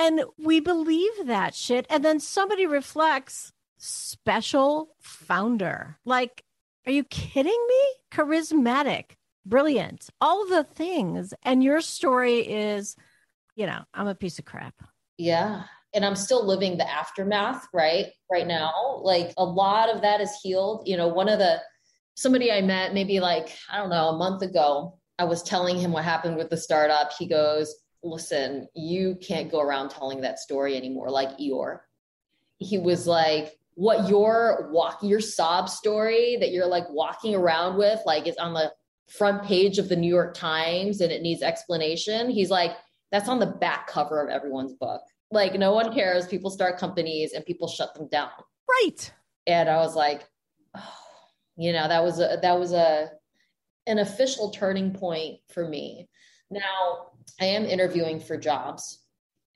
And 0.00 0.22
we 0.38 0.60
believe 0.60 1.12
that 1.26 1.54
shit. 1.54 1.86
And 1.90 2.02
then 2.02 2.20
somebody 2.20 2.66
reflects 2.66 3.52
special 3.76 4.96
founder. 4.98 5.98
Like, 6.06 6.42
are 6.86 6.92
you 6.92 7.04
kidding 7.04 7.66
me? 7.68 7.84
Charismatic, 8.10 9.16
brilliant, 9.44 10.08
all 10.18 10.46
the 10.46 10.64
things. 10.64 11.34
And 11.42 11.62
your 11.62 11.82
story 11.82 12.38
is, 12.38 12.96
you 13.54 13.66
know, 13.66 13.82
I'm 13.92 14.08
a 14.08 14.14
piece 14.14 14.38
of 14.38 14.46
crap. 14.46 14.74
Yeah 15.18 15.64
and 15.94 16.04
I'm 16.04 16.16
still 16.16 16.46
living 16.46 16.76
the 16.76 16.88
aftermath, 16.88 17.66
right? 17.72 18.06
Right 18.30 18.46
now. 18.46 19.00
Like 19.02 19.32
a 19.36 19.44
lot 19.44 19.88
of 19.88 20.02
that 20.02 20.20
is 20.20 20.38
healed. 20.42 20.86
You 20.86 20.96
know, 20.96 21.08
one 21.08 21.28
of 21.28 21.38
the 21.38 21.60
somebody 22.14 22.52
I 22.52 22.60
met 22.60 22.94
maybe 22.94 23.20
like, 23.20 23.56
I 23.70 23.78
don't 23.78 23.90
know, 23.90 24.10
a 24.10 24.16
month 24.16 24.42
ago, 24.42 24.98
I 25.18 25.24
was 25.24 25.42
telling 25.42 25.78
him 25.78 25.92
what 25.92 26.04
happened 26.04 26.36
with 26.36 26.50
the 26.50 26.56
startup. 26.56 27.12
He 27.18 27.26
goes, 27.26 27.74
Listen, 28.02 28.66
you 28.74 29.16
can't 29.16 29.50
go 29.50 29.60
around 29.60 29.90
telling 29.90 30.20
that 30.22 30.38
story 30.38 30.76
anymore, 30.76 31.10
like 31.10 31.36
Eeyore. 31.38 31.80
He 32.58 32.78
was 32.78 33.06
like, 33.06 33.58
what 33.74 34.08
your 34.08 34.68
walk 34.72 34.98
your 35.02 35.20
sob 35.20 35.68
story 35.68 36.36
that 36.36 36.50
you're 36.50 36.66
like 36.66 36.84
walking 36.90 37.34
around 37.34 37.78
with 37.78 37.98
like 38.04 38.26
is 38.26 38.36
on 38.36 38.52
the 38.52 38.70
front 39.08 39.42
page 39.42 39.78
of 39.78 39.88
the 39.88 39.96
New 39.96 40.12
York 40.12 40.34
Times 40.34 41.00
and 41.00 41.10
it 41.10 41.22
needs 41.22 41.42
explanation. 41.42 42.30
He's 42.30 42.50
like, 42.50 42.72
that's 43.10 43.28
on 43.28 43.38
the 43.38 43.46
back 43.46 43.86
cover 43.86 44.22
of 44.22 44.28
everyone's 44.28 44.74
book. 44.74 45.00
Like 45.30 45.54
no 45.54 45.72
one 45.72 45.94
cares. 45.94 46.26
People 46.26 46.50
start 46.50 46.78
companies 46.78 47.32
and 47.32 47.44
people 47.44 47.68
shut 47.68 47.94
them 47.94 48.08
down. 48.08 48.30
Right. 48.68 49.12
And 49.46 49.68
i 49.68 49.76
was 49.76 49.96
like 49.96 50.28
oh, 50.76 50.94
you 51.56 51.72
know 51.72 51.88
that 51.88 52.04
was 52.04 52.20
a 52.20 52.38
that 52.42 52.58
was 52.58 52.72
a 52.72 53.10
an 53.86 53.98
official 53.98 54.50
turning 54.50 54.92
point 54.92 55.38
for 55.48 55.66
me. 55.66 56.08
Now 56.50 57.12
i 57.40 57.44
am 57.44 57.64
interviewing 57.64 58.20
for 58.20 58.36
jobs. 58.36 59.00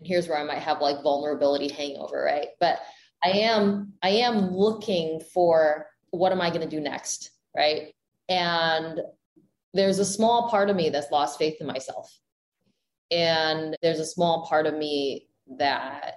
And 0.01 0.09
here's 0.09 0.29
where 0.29 0.39
i 0.39 0.45
might 0.45 0.59
have 0.59 0.81
like 0.81 1.03
vulnerability 1.03 1.69
hangover 1.69 2.23
right? 2.23 2.49
But 2.61 2.81
i 3.25 3.31
am 3.31 3.93
i 4.03 4.11
am 4.11 4.55
looking 4.55 5.21
for 5.33 5.87
what 6.11 6.33
am 6.33 6.41
i 6.41 6.51
going 6.51 6.69
to 6.69 6.77
do 6.77 6.81
next 6.81 7.31
right? 7.57 7.95
And 8.29 9.01
there's 9.75 9.99
a 9.99 10.05
small 10.05 10.49
part 10.49 10.71
of 10.71 10.77
me 10.77 10.91
that's 10.91 11.11
lost 11.11 11.39
faith 11.39 11.57
in 11.61 11.67
myself. 11.67 12.11
And 13.11 13.77
there's 13.83 14.01
a 14.01 14.07
small 14.07 14.47
part 14.47 14.67
of 14.67 14.75
me 14.75 15.29
that 15.59 16.15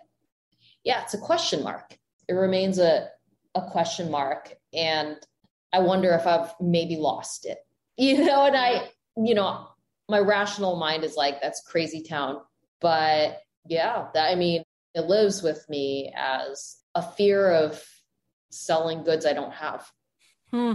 yeah 0.84 1.04
it's 1.04 1.14
a 1.14 1.20
question 1.20 1.64
mark. 1.64 1.98
It 2.30 2.34
remains 2.34 2.80
a, 2.80 3.10
a 3.56 3.70
question 3.70 4.10
mark. 4.10 4.54
And 4.74 5.18
i 5.74 5.80
wonder 5.80 6.14
if 6.14 6.26
i've 6.26 6.54
maybe 6.62 6.96
lost 6.96 7.46
it. 7.46 7.60
You 8.00 8.26
know 8.26 8.46
and 8.46 8.56
i 8.56 8.90
you 9.18 9.34
know 9.34 9.68
my 10.10 10.20
rational 10.20 10.76
mind 10.78 11.04
is 11.04 11.16
like 11.16 11.42
that's 11.42 11.62
crazy 11.62 12.02
town 12.02 12.40
but 12.82 13.42
yeah 13.68 14.08
that 14.14 14.30
i 14.30 14.36
mean 14.36 14.64
it 14.94 15.02
lives 15.02 15.44
with 15.44 15.64
me 15.70 16.12
as 16.16 16.78
a 16.96 17.02
fear 17.04 17.52
of 17.52 17.84
selling 18.50 19.04
goods 19.04 19.26
I 19.26 19.34
don't 19.34 19.54
have. 19.54 19.90
Hmm. 20.52 20.74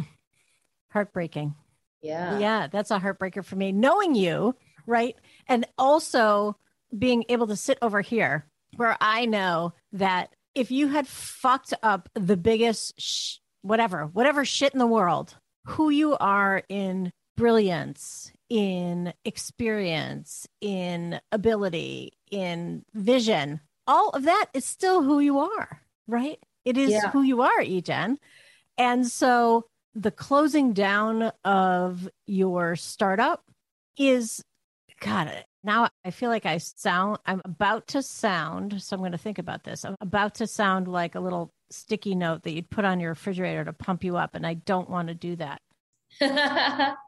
Heartbreaking. 0.91 1.55
Yeah. 2.01 2.39
Yeah, 2.39 2.67
that's 2.71 2.91
a 2.91 3.01
heartbreaker 3.01 3.45
for 3.45 3.57
me. 3.57 3.73
Knowing 3.73 4.15
you, 4.15 4.55
right? 4.87 5.17
And 5.49 5.67
also 5.79 6.57
being 6.97 7.25
able 7.29 7.47
to 7.49 7.57
sit 7.57 7.79
over 7.83 8.01
here 8.01 8.47
where 8.77 8.97
I 9.01 9.27
know 9.27 9.75
that 9.93 10.35
if 10.55 10.71
you 10.71 10.89
had 10.89 11.07
fucked 11.07 11.75
up 11.83 12.09
the 12.15 12.37
biggest 12.37 13.01
sh- 13.01 13.37
whatever, 13.63 14.07
whatever 14.07 14.45
shit 14.45 14.73
in 14.73 14.79
the 14.79 14.87
world, 14.87 15.37
who 15.67 15.91
you 15.91 16.17
are 16.19 16.63
in 16.69 17.13
brilliance, 17.37 18.33
in 18.53 19.15
experience, 19.25 20.47
in 20.61 21.19
ability, 21.33 22.13
in 22.31 22.85
vision, 22.93 23.61
all 23.87 24.11
of 24.11 24.25
that 24.25 24.45
is 24.53 24.67
still 24.67 25.03
who 25.03 25.21
you 25.21 25.39
are, 25.39 25.81
right? 26.07 26.39
It 26.67 26.77
is 26.77 26.91
Yeah. 26.91 27.11
who 27.13 27.23
you 27.23 27.41
are, 27.41 27.61
Egen. 27.63 28.19
And 28.77 29.07
so 29.09 29.65
the 29.95 30.11
closing 30.11 30.75
down 30.75 31.33
of 31.47 32.07
your 32.27 32.77
startup 32.77 33.43
is, 33.97 34.45
God, 35.01 35.33
now 35.65 35.89
I 36.05 36.11
feel 36.11 36.29
like 36.29 36.45
I 36.45 36.59
sound, 36.59 37.21
I'm 37.25 37.41
about 37.47 37.87
to 37.89 38.03
sound, 38.03 38.83
so 38.83 38.95
I'm 38.95 39.01
going 39.01 39.13
to 39.13 39.19
think 39.19 39.39
about 39.39 39.65
this. 39.65 39.83
I'm 39.87 39.97
about 40.03 40.35
to 40.37 40.47
sound 40.47 40.89
like 40.89 41.15
a 41.15 41.21
little 41.21 41.55
sticky 41.71 42.17
note 42.17 42.43
that 42.43 42.53
you'd 42.53 42.69
put 42.69 42.85
on 42.85 43.01
your 43.01 43.13
refrigerator 43.13 43.65
to 43.65 43.73
pump 43.73 44.05
you 44.05 44.19
up. 44.19 44.35
And 44.35 44.47
I 44.47 44.53
don't 44.53 44.91
want 44.91 45.09
to 45.09 45.15
do 45.15 45.37
that. 45.37 45.63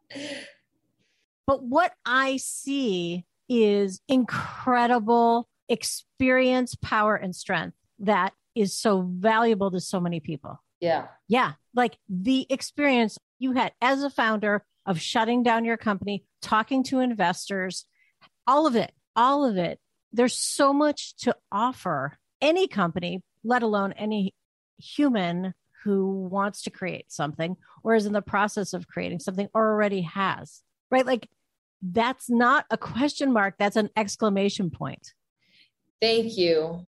But 1.47 1.63
what 1.63 1.93
I 2.05 2.39
see 2.39 3.25
is 3.49 4.01
incredible 4.09 5.49
experience, 5.69 6.75
power, 6.75 7.15
and 7.15 7.35
strength 7.35 7.77
that 8.01 8.33
is 8.55 8.77
so 8.77 9.03
valuable 9.03 9.71
to 9.71 9.81
so 9.81 10.01
many 10.01 10.21
people. 10.21 10.63
yeah. 10.81 11.07
Yeah. 11.29 11.53
Like 11.75 11.99
the 12.09 12.47
experience 12.51 13.19
you 13.39 13.53
had 13.53 13.73
as 13.81 14.03
a 14.03 14.11
founder 14.11 14.65
of 14.87 15.01
shutting 15.01 15.43
down 15.43 15.65
your 15.65 15.77
company, 15.77 16.25
talking 16.41 16.83
to 16.85 17.01
investors, 17.01 17.87
all 18.47 18.67
of 18.67 18.77
it, 18.77 18.93
all 19.17 19.45
of 19.45 19.57
it. 19.57 19.81
There's 20.13 20.37
so 20.37 20.73
much 20.73 21.17
to 21.23 21.35
offer 21.51 22.19
any 22.41 22.69
company, 22.69 23.23
let 23.43 23.63
alone 23.63 23.93
any 23.93 24.35
human 24.79 25.55
who 25.83 26.29
wants 26.31 26.63
to 26.63 26.71
create 26.71 27.11
something 27.11 27.57
or 27.83 27.95
is 27.95 28.07
in 28.07 28.13
the 28.13 28.23
process 28.23 28.73
of 28.73 28.87
creating 28.87 29.21
something 29.21 29.49
or 29.53 29.73
already 29.73 30.03
has, 30.03 30.63
right? 30.91 31.05
Like 31.07 31.29
that's 31.83 32.31
not 32.31 32.65
a 32.71 32.79
question 32.79 33.33
mark, 33.33 33.55
that's 33.59 33.77
an 33.77 33.91
exclamation 33.97 34.71
point. 34.71 35.13
Thank 36.01 36.37
you. 36.37 36.87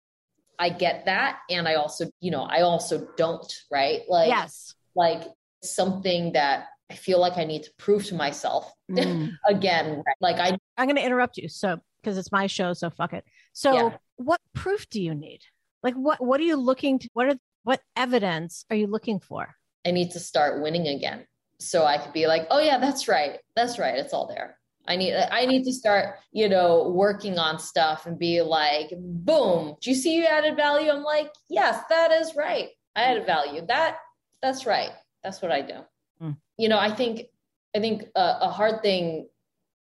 I 0.60 0.70
get 0.70 1.06
that. 1.06 1.40
And 1.50 1.68
I 1.68 1.76
also, 1.76 2.06
you 2.20 2.32
know, 2.32 2.44
I 2.44 2.62
also 2.62 3.08
don't, 3.18 3.52
right? 3.72 4.02
Like, 4.08 4.28
yes. 4.30 4.76
like 4.96 5.24
something 5.64 6.34
that 6.34 6.68
I 6.92 6.96
feel 6.96 7.20
like 7.20 7.38
I 7.38 7.44
need 7.44 7.64
to 7.64 7.72
prove 7.78 8.06
to 8.08 8.16
myself 8.16 8.72
Mm. 8.92 9.32
again. 9.48 10.04
right? 10.06 10.16
Like 10.22 10.38
I, 10.38 10.58
I'm 10.78 10.88
going 10.88 10.98
to 10.98 11.06
interrupt 11.06 11.38
you. 11.38 11.50
So, 11.50 11.80
because 12.02 12.18
it's 12.18 12.32
my 12.32 12.48
show, 12.48 12.74
so 12.74 12.90
fuck 12.90 13.14
it. 13.14 13.24
So, 13.54 13.74
Yeah. 13.74 13.98
what 14.18 14.42
proof 14.54 14.88
do 14.90 15.02
you 15.02 15.16
need? 15.16 15.40
Like, 15.82 15.96
what 15.96 16.24
what 16.24 16.40
are 16.40 16.44
you 16.44 16.56
looking 16.58 17.00
to? 17.00 17.10
What 17.14 17.28
are 17.30 17.36
what 17.64 17.82
evidence 17.96 18.66
are 18.70 18.76
you 18.76 18.88
looking 18.88 19.20
for? 19.20 19.56
I 19.86 19.92
need 19.92 20.12
to 20.12 20.20
start 20.20 20.62
winning 20.62 20.88
again. 20.88 21.26
So 21.70 21.86
I 21.86 21.98
could 21.98 22.14
be 22.14 22.28
like, 22.28 22.48
oh 22.50 22.60
yeah, 22.60 22.78
that's 22.78 23.08
right. 23.08 23.40
That's 23.56 23.80
right. 23.80 23.98
It's 23.98 24.14
all 24.14 24.28
there. 24.28 24.58
I 24.88 24.98
need 24.98 25.16
I 25.16 25.46
need 25.46 25.64
to 25.64 25.74
start, 25.74 26.18
you 26.32 26.50
know, 26.50 26.90
working 26.90 27.40
on 27.40 27.58
stuff 27.58 28.06
and 28.06 28.20
be 28.20 28.42
like, 28.42 28.92
boom, 28.98 29.76
do 29.82 29.90
you 29.90 29.96
see 29.96 30.18
you 30.18 30.26
added 30.26 30.58
value? 30.58 30.92
I'm 30.92 31.04
like, 31.04 31.32
yes, 31.50 31.82
that 31.90 32.12
is 32.12 32.36
right. 32.36 32.70
I 32.96 33.04
added 33.04 33.26
value. 33.26 33.66
That 33.66 33.98
that's 34.42 34.66
right. 34.66 34.92
That's 35.24 35.42
what 35.42 35.52
I 35.52 35.62
do. 35.62 35.76
Hmm. 36.20 36.32
You 36.58 36.68
know, 36.68 36.78
I 36.78 36.94
think 36.94 37.28
I 37.76 37.80
think 37.80 38.04
a, 38.16 38.38
a 38.42 38.50
hard 38.50 38.82
thing 38.82 39.30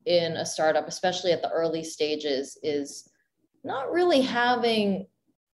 in 0.05 0.33
a 0.33 0.45
startup, 0.45 0.87
especially 0.87 1.31
at 1.31 1.41
the 1.41 1.49
early 1.49 1.83
stages, 1.83 2.57
is 2.61 3.09
not 3.63 3.91
really 3.91 4.21
having 4.21 5.07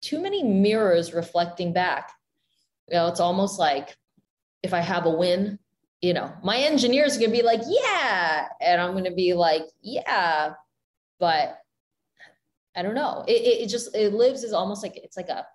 too 0.00 0.20
many 0.20 0.42
mirrors 0.42 1.12
reflecting 1.12 1.72
back. 1.72 2.12
You 2.88 2.96
know, 2.96 3.08
it's 3.08 3.20
almost 3.20 3.58
like 3.58 3.96
if 4.62 4.72
I 4.72 4.80
have 4.80 5.06
a 5.06 5.10
win, 5.10 5.58
you 6.02 6.12
know, 6.12 6.32
my 6.42 6.58
engineers 6.58 7.16
are 7.16 7.20
gonna 7.20 7.32
be 7.32 7.42
like, 7.42 7.62
yeah, 7.66 8.48
and 8.60 8.80
I'm 8.80 8.92
gonna 8.92 9.14
be 9.14 9.34
like, 9.34 9.62
yeah, 9.80 10.54
but 11.20 11.58
I 12.74 12.82
don't 12.82 12.96
know. 12.96 13.24
It, 13.28 13.40
it, 13.40 13.60
it 13.62 13.66
just 13.68 13.94
it 13.94 14.12
lives 14.12 14.42
is 14.42 14.52
almost 14.52 14.82
like 14.82 14.96
it's 14.96 15.16
like 15.16 15.28
a 15.28 15.46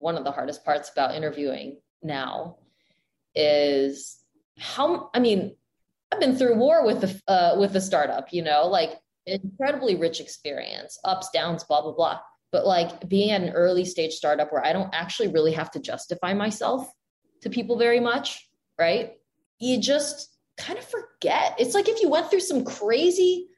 one 0.00 0.16
of 0.16 0.24
the 0.24 0.32
hardest 0.32 0.64
parts 0.64 0.90
about 0.90 1.14
interviewing 1.14 1.78
now 2.02 2.56
is 3.36 4.18
how 4.58 5.10
I 5.14 5.20
mean, 5.20 5.54
I've 6.10 6.20
been 6.20 6.36
through 6.36 6.56
war 6.56 6.84
with 6.84 7.00
the 7.00 7.20
uh, 7.28 7.56
with 7.56 7.72
the 7.72 7.80
startup, 7.80 8.32
you 8.32 8.42
know, 8.42 8.66
like 8.66 8.98
incredibly 9.26 9.94
rich 9.94 10.20
experience, 10.20 10.98
ups, 11.04 11.30
downs, 11.32 11.62
blah 11.62 11.82
blah 11.82 11.92
blah. 11.92 12.18
But 12.50 12.66
like 12.66 13.08
being 13.08 13.30
at 13.30 13.42
an 13.42 13.50
early 13.50 13.84
stage 13.84 14.14
startup 14.14 14.52
where 14.52 14.66
I 14.66 14.72
don't 14.72 14.92
actually 14.92 15.28
really 15.28 15.52
have 15.52 15.70
to 15.72 15.78
justify 15.78 16.34
myself 16.34 16.90
to 17.42 17.50
people 17.50 17.78
very 17.78 18.00
much, 18.00 18.44
right? 18.76 19.12
You 19.60 19.80
just 19.80 20.30
kind 20.58 20.78
of 20.78 20.84
forget. 20.84 21.56
It's 21.58 21.74
like 21.74 21.88
if 21.88 22.02
you 22.02 22.08
went 22.08 22.30
through 22.30 22.40
some 22.40 22.64
crazy 22.64 23.48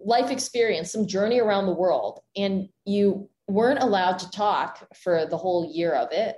life 0.00 0.30
experience, 0.30 0.92
some 0.92 1.06
journey 1.06 1.40
around 1.40 1.66
the 1.66 1.74
world, 1.74 2.20
and 2.36 2.68
you 2.84 3.28
weren't 3.48 3.82
allowed 3.82 4.18
to 4.20 4.30
talk 4.30 4.86
for 4.96 5.26
the 5.26 5.36
whole 5.36 5.70
year 5.72 5.92
of 5.92 6.12
it. 6.12 6.36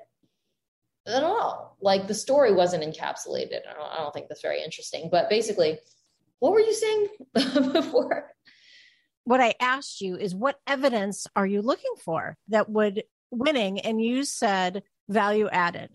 I 1.07 1.21
don't 1.21 1.39
know. 1.39 1.73
Like 1.81 2.07
the 2.07 2.15
story 2.15 2.53
wasn't 2.53 2.85
encapsulated. 2.85 3.61
I 3.69 3.75
don't, 3.75 3.93
I 3.93 3.97
don't 3.99 4.15
think 4.15 4.29
that's 4.29 4.43
very 4.43 4.63
interesting. 4.63 5.09
But 5.11 5.29
basically, 5.29 5.79
what 6.39 6.53
were 6.53 6.61
you 6.61 6.75
saying 6.75 7.09
before? 7.73 8.31
What 9.25 9.41
I 9.41 9.55
asked 9.61 10.01
you 10.01 10.17
is, 10.17 10.35
what 10.35 10.59
evidence 10.67 11.27
are 11.37 11.47
you 11.47 11.63
looking 11.63 11.95
for 12.05 12.37
that 12.49 12.69
would 12.69 13.05
winning? 13.31 13.81
And 13.81 14.03
you 14.03 14.25
said 14.25 14.83
value 15.09 15.49
added, 15.51 15.91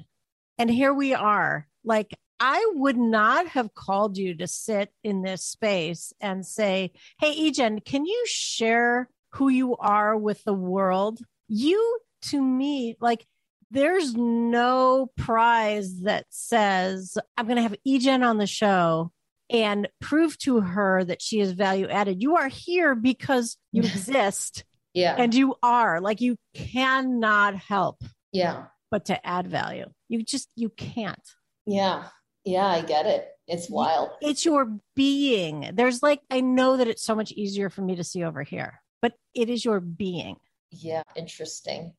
and 0.58 0.70
here 0.70 0.94
we 0.94 1.14
are. 1.14 1.68
Like 1.84 2.18
I 2.40 2.72
would 2.76 2.98
not 2.98 3.48
have 3.48 3.74
called 3.74 4.18
you 4.18 4.36
to 4.36 4.48
sit 4.48 4.92
in 5.04 5.22
this 5.22 5.44
space 5.44 6.14
and 6.22 6.46
say, 6.46 6.92
Hey, 7.20 7.34
Egen, 7.34 7.80
can 7.82 8.06
you 8.06 8.24
share 8.28 9.10
who 9.34 9.50
you 9.50 9.76
are 9.78 10.16
with 10.16 10.44
the 10.44 10.54
world? 10.54 11.20
You, 11.48 12.00
to 12.24 12.42
me, 12.42 12.96
like, 13.00 13.26
there's 13.72 14.14
no 14.16 15.12
prize 15.18 16.02
that 16.02 16.26
says, 16.30 17.18
I'm 17.38 17.46
going 17.46 17.58
to 17.58 17.64
have 17.64 17.76
Egen 17.86 18.24
on 18.24 18.38
the 18.38 18.48
show 18.48 19.12
and 19.50 19.90
prove 20.00 20.38
to 20.40 20.62
her 20.62 21.04
that 21.04 21.22
she 21.22 21.40
is 21.40 21.52
value 21.52 21.88
added. 21.88 22.22
You 22.22 22.38
are 22.38 22.48
here 22.48 22.96
because 22.96 23.58
you 23.72 23.82
exist 23.84 24.64
Yeah. 24.94 25.16
and 25.18 25.34
you 25.34 25.56
are 25.64 26.02
like, 26.02 26.22
you 26.22 26.38
cannot 26.54 27.56
help 27.56 28.04
yeah. 28.32 28.66
but 28.92 29.06
to 29.06 29.28
add 29.28 29.48
value. 29.48 29.86
You 30.08 30.24
just, 30.24 30.50
you 30.56 30.70
can't. 30.70 31.20
Yeah. 31.66 32.06
Yeah. 32.48 32.66
I 32.68 32.82
get 32.82 33.06
it. 33.06 33.28
It's 33.48 33.70
wild. 33.70 34.10
it's 34.22 34.44
your 34.44 34.78
being. 34.96 35.70
There's 35.74 36.04
like, 36.04 36.20
I 36.30 36.42
know 36.42 36.78
that 36.78 36.88
it's 36.88 37.04
so 37.04 37.16
much 37.16 37.32
easier 37.32 37.70
for 37.70 37.82
me 37.82 37.96
to 37.96 38.04
see 38.04 38.24
over 38.24 38.44
here, 38.44 38.82
but 39.02 39.14
it 39.34 39.50
is 39.50 39.64
your 39.64 39.80
being. 39.80 40.36
Yeah. 40.72 41.04
Interesting. 41.16 41.94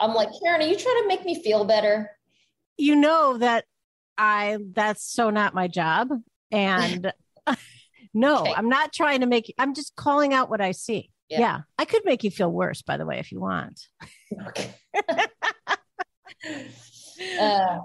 I'm 0.00 0.14
like, 0.14 0.28
Karen, 0.42 0.62
are 0.62 0.66
you 0.66 0.76
trying 0.76 1.02
to 1.02 1.08
make 1.08 1.24
me 1.24 1.42
feel 1.42 1.64
better? 1.64 2.10
You 2.78 2.96
know 2.96 3.36
that 3.38 3.66
I, 4.16 4.58
that's 4.72 5.04
so 5.04 5.30
not 5.30 5.52
my 5.54 5.68
job. 5.68 6.08
And 6.50 7.12
no, 8.14 8.40
Okay. 8.42 8.54
I'm 8.56 8.68
not 8.68 8.92
trying 8.92 9.20
to 9.20 9.26
make, 9.26 9.52
I'm 9.58 9.74
just 9.74 9.94
calling 9.96 10.32
out 10.32 10.48
what 10.48 10.60
I 10.60 10.70
see. 10.72 11.10
Yeah. 11.28 11.40
Yeah. 11.40 11.60
I 11.78 11.84
could 11.84 12.04
make 12.04 12.24
you 12.24 12.30
feel 12.30 12.50
worse, 12.50 12.82
by 12.82 12.96
the 12.96 13.04
way, 13.06 13.18
if 13.18 13.30
you 13.32 13.40
want. 13.40 13.80
Okay. 14.48 14.74
uh, 17.40 17.78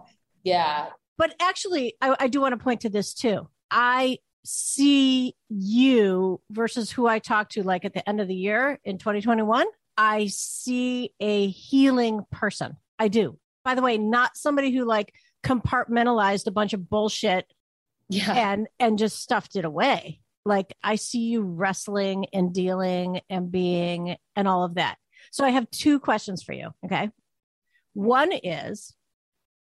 yeah. 0.43 0.87
But 1.19 1.35
actually, 1.41 1.95
I, 2.01 2.15
I 2.17 2.27
do 2.29 2.39
want 2.39 2.53
to 2.57 2.63
point 2.63 2.81
to 2.81 2.89
this 2.89 3.13
too. 3.13 3.49
I 3.69 4.19
see 4.45 5.35
you 5.49 6.39
versus 6.49 6.89
who 6.89 7.05
I 7.07 7.19
talked 7.19 7.51
to 7.51 7.63
like 7.63 7.83
at 7.83 7.93
the 7.93 8.07
end 8.07 8.21
of 8.21 8.29
the 8.29 8.35
year 8.35 8.79
in 8.85 8.97
2021. 8.97 9.67
I 9.97 10.27
see 10.27 11.11
a 11.19 11.49
healing 11.49 12.21
person. 12.31 12.77
I 12.97 13.09
do. 13.09 13.37
By 13.65 13.75
the 13.75 13.81
way, 13.81 13.97
not 13.97 14.37
somebody 14.37 14.71
who 14.71 14.85
like 14.85 15.13
compartmentalized 15.43 16.47
a 16.47 16.51
bunch 16.51 16.71
of 16.71 16.89
bullshit 16.89 17.45
Yeah. 18.07 18.51
and 18.53 18.67
and 18.79 18.97
just 18.97 19.21
stuffed 19.21 19.57
it 19.57 19.65
away. 19.65 20.21
Like 20.45 20.73
I 20.81 20.95
see 20.95 21.25
you 21.25 21.41
wrestling 21.41 22.27
and 22.31 22.53
dealing 22.53 23.19
and 23.29 23.51
being 23.51 24.15
and 24.37 24.47
all 24.47 24.63
of 24.63 24.75
that. 24.75 24.95
So 25.31 25.43
I 25.43 25.49
have 25.49 25.69
two 25.69 25.99
questions 25.99 26.43
for 26.43 26.53
you, 26.53 26.69
okay? 26.85 27.09
One 27.93 28.31
is 28.31 28.95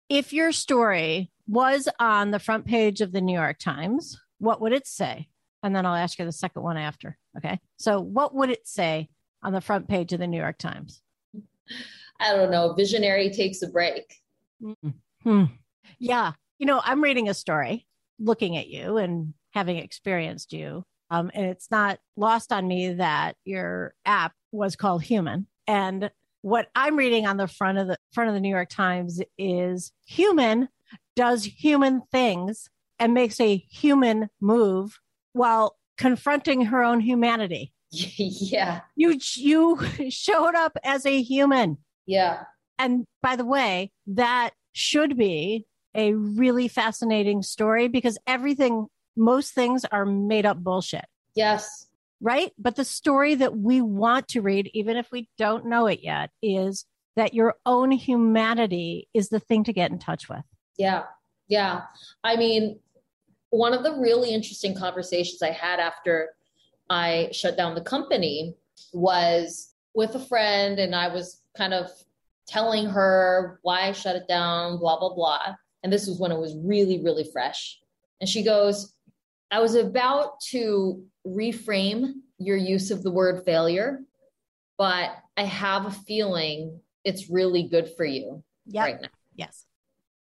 if 0.08 0.32
your 0.32 0.52
story 0.52 1.30
was 1.46 1.88
on 1.98 2.30
the 2.30 2.38
front 2.38 2.66
page 2.66 3.00
of 3.00 3.12
the 3.12 3.20
New 3.20 3.34
York 3.34 3.58
Times, 3.58 4.20
what 4.38 4.60
would 4.60 4.72
it 4.72 4.86
say? 4.86 5.28
And 5.62 5.74
then 5.74 5.86
I'll 5.86 5.94
ask 5.94 6.18
you 6.18 6.24
the 6.24 6.32
second 6.32 6.62
one 6.62 6.76
after, 6.76 7.18
okay? 7.36 7.58
So 7.78 8.00
what 8.00 8.34
would 8.34 8.50
it 8.50 8.66
say 8.66 9.08
on 9.42 9.52
the 9.52 9.60
front 9.60 9.88
page 9.88 10.12
of 10.12 10.20
the 10.20 10.26
New 10.26 10.38
York 10.38 10.58
Times? 10.58 11.02
I 12.20 12.34
don't 12.34 12.50
know, 12.50 12.72
visionary 12.72 13.30
takes 13.30 13.62
a 13.62 13.68
break. 13.68 14.14
Mm-hmm. 14.62 15.44
Yeah. 15.98 16.32
You 16.58 16.66
know, 16.66 16.80
I'm 16.84 17.02
reading 17.02 17.28
a 17.28 17.34
story 17.34 17.86
looking 18.18 18.56
at 18.56 18.68
you 18.68 18.96
and 18.96 19.34
having 19.52 19.76
experienced 19.76 20.52
you. 20.52 20.84
Um, 21.10 21.30
and 21.34 21.46
it's 21.46 21.70
not 21.70 21.98
lost 22.16 22.52
on 22.52 22.68
me 22.68 22.94
that 22.94 23.36
your 23.44 23.94
app 24.04 24.32
was 24.52 24.76
called 24.76 25.02
Human. 25.04 25.46
And 25.66 26.10
what 26.42 26.68
I'm 26.74 26.96
reading 26.96 27.26
on 27.26 27.36
the 27.36 27.48
front 27.48 27.78
of 27.78 27.88
the 27.88 27.98
front 28.12 28.28
of 28.28 28.34
the 28.34 28.40
New 28.40 28.50
York 28.50 28.68
Times 28.68 29.20
is 29.36 29.92
human 30.06 30.68
does 31.16 31.44
human 31.44 32.02
things 32.12 32.70
and 32.98 33.12
makes 33.12 33.40
a 33.40 33.56
human 33.56 34.28
move 34.40 35.00
while 35.32 35.76
confronting 35.96 36.66
her 36.66 36.82
own 36.82 37.00
humanity. 37.00 37.72
yeah. 37.90 38.82
You 38.94 39.18
you 39.34 39.80
showed 40.10 40.54
up 40.54 40.78
as 40.84 41.04
a 41.06 41.20
human. 41.22 41.78
Yeah. 42.06 42.44
And 42.78 43.04
by 43.22 43.36
the 43.36 43.44
way, 43.44 43.90
that 44.06 44.50
should 44.72 45.16
be 45.16 45.66
a 45.94 46.14
really 46.14 46.68
fascinating 46.68 47.42
story 47.42 47.88
because 47.88 48.18
everything 48.26 48.86
most 49.16 49.52
things 49.52 49.84
are 49.86 50.06
made 50.06 50.46
up 50.46 50.58
bullshit. 50.58 51.06
Yes. 51.34 51.87
Right? 52.20 52.52
But 52.58 52.76
the 52.76 52.84
story 52.84 53.36
that 53.36 53.56
we 53.56 53.80
want 53.80 54.28
to 54.28 54.42
read 54.42 54.70
even 54.74 54.96
if 54.96 55.10
we 55.12 55.28
don't 55.38 55.66
know 55.66 55.86
it 55.86 56.00
yet 56.02 56.30
is 56.42 56.84
that 57.14 57.34
your 57.34 57.54
own 57.64 57.90
humanity 57.90 59.08
is 59.14 59.28
the 59.28 59.40
thing 59.40 59.64
to 59.64 59.72
get 59.72 59.90
in 59.90 59.98
touch 59.98 60.28
with. 60.28 60.42
Yeah. 60.76 61.04
Yeah. 61.48 61.82
I 62.22 62.36
mean, 62.36 62.80
one 63.50 63.72
of 63.72 63.82
the 63.82 63.94
really 63.94 64.30
interesting 64.30 64.74
conversations 64.74 65.42
I 65.42 65.50
had 65.50 65.80
after 65.80 66.30
I 66.90 67.30
shut 67.32 67.56
down 67.56 67.74
the 67.74 67.80
company 67.80 68.54
was 68.92 69.74
with 69.94 70.14
a 70.14 70.20
friend, 70.20 70.78
and 70.78 70.94
I 70.94 71.08
was 71.08 71.40
kind 71.56 71.74
of 71.74 71.90
telling 72.46 72.86
her 72.86 73.58
why 73.62 73.88
I 73.88 73.92
shut 73.92 74.16
it 74.16 74.28
down, 74.28 74.78
blah, 74.78 74.98
blah, 74.98 75.14
blah. 75.14 75.54
And 75.82 75.92
this 75.92 76.06
was 76.06 76.18
when 76.18 76.32
it 76.32 76.38
was 76.38 76.56
really, 76.56 77.02
really 77.02 77.28
fresh. 77.32 77.78
And 78.20 78.28
she 78.28 78.42
goes, 78.42 78.94
I 79.50 79.60
was 79.60 79.74
about 79.74 80.40
to 80.50 81.04
reframe 81.26 82.14
your 82.38 82.56
use 82.56 82.90
of 82.90 83.02
the 83.02 83.10
word 83.10 83.44
failure, 83.44 84.00
but 84.76 85.10
I 85.36 85.42
have 85.42 85.86
a 85.86 85.90
feeling 85.90 86.80
it's 87.04 87.30
really 87.30 87.64
good 87.64 87.90
for 87.96 88.04
you 88.04 88.42
yep. 88.66 88.84
right 88.84 89.00
now. 89.00 89.08
Yes. 89.34 89.64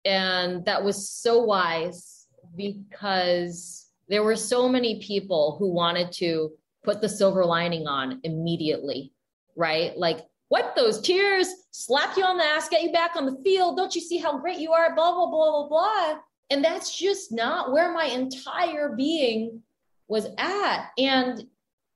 And 0.05 0.65
that 0.67 0.85
was 0.85 1.09
so 1.09 1.43
wise 1.43 2.27
because 2.57 3.91
there 4.09 4.23
were 4.23 4.37
so 4.37 4.69
many 4.69 5.01
people 5.01 5.57
who 5.59 5.73
wanted 5.73 6.13
to 6.13 6.53
put 6.85 7.01
the 7.01 7.09
silver 7.09 7.45
lining 7.45 7.89
on 7.89 8.21
immediately, 8.23 9.13
right? 9.57 9.97
Like, 9.97 10.21
what 10.49 10.75
those 10.77 11.01
tears 11.01 11.49
slap 11.73 12.17
you 12.17 12.25
on 12.25 12.37
the 12.39 12.45
ass, 12.45 12.69
get 12.69 12.83
you 12.83 12.93
back 12.93 13.17
on 13.17 13.27
the 13.27 13.37
field. 13.43 13.77
Don't 13.77 13.95
you 13.97 14.01
see 14.01 14.19
how 14.19 14.39
great 14.39 14.59
you 14.59 14.73
are? 14.73 14.95
Blah, 14.95 15.13
blah, 15.13 15.27
blah, 15.27 15.51
blah, 15.51 15.69
blah. 15.69 16.19
And 16.51 16.65
that's 16.65 16.97
just 16.97 17.33
not 17.33 17.73
where 17.73 17.93
my 17.93 18.05
entire 18.05 18.95
being 18.97 19.63
was 20.09 20.27
at. 20.39 20.91
And 20.99 21.45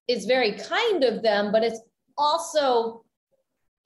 it's 0.09 0.27
very 0.27 0.53
kind 0.53 1.05
of 1.05 1.23
them, 1.23 1.53
but 1.53 1.63
it's 1.63 1.81
also 2.19 3.05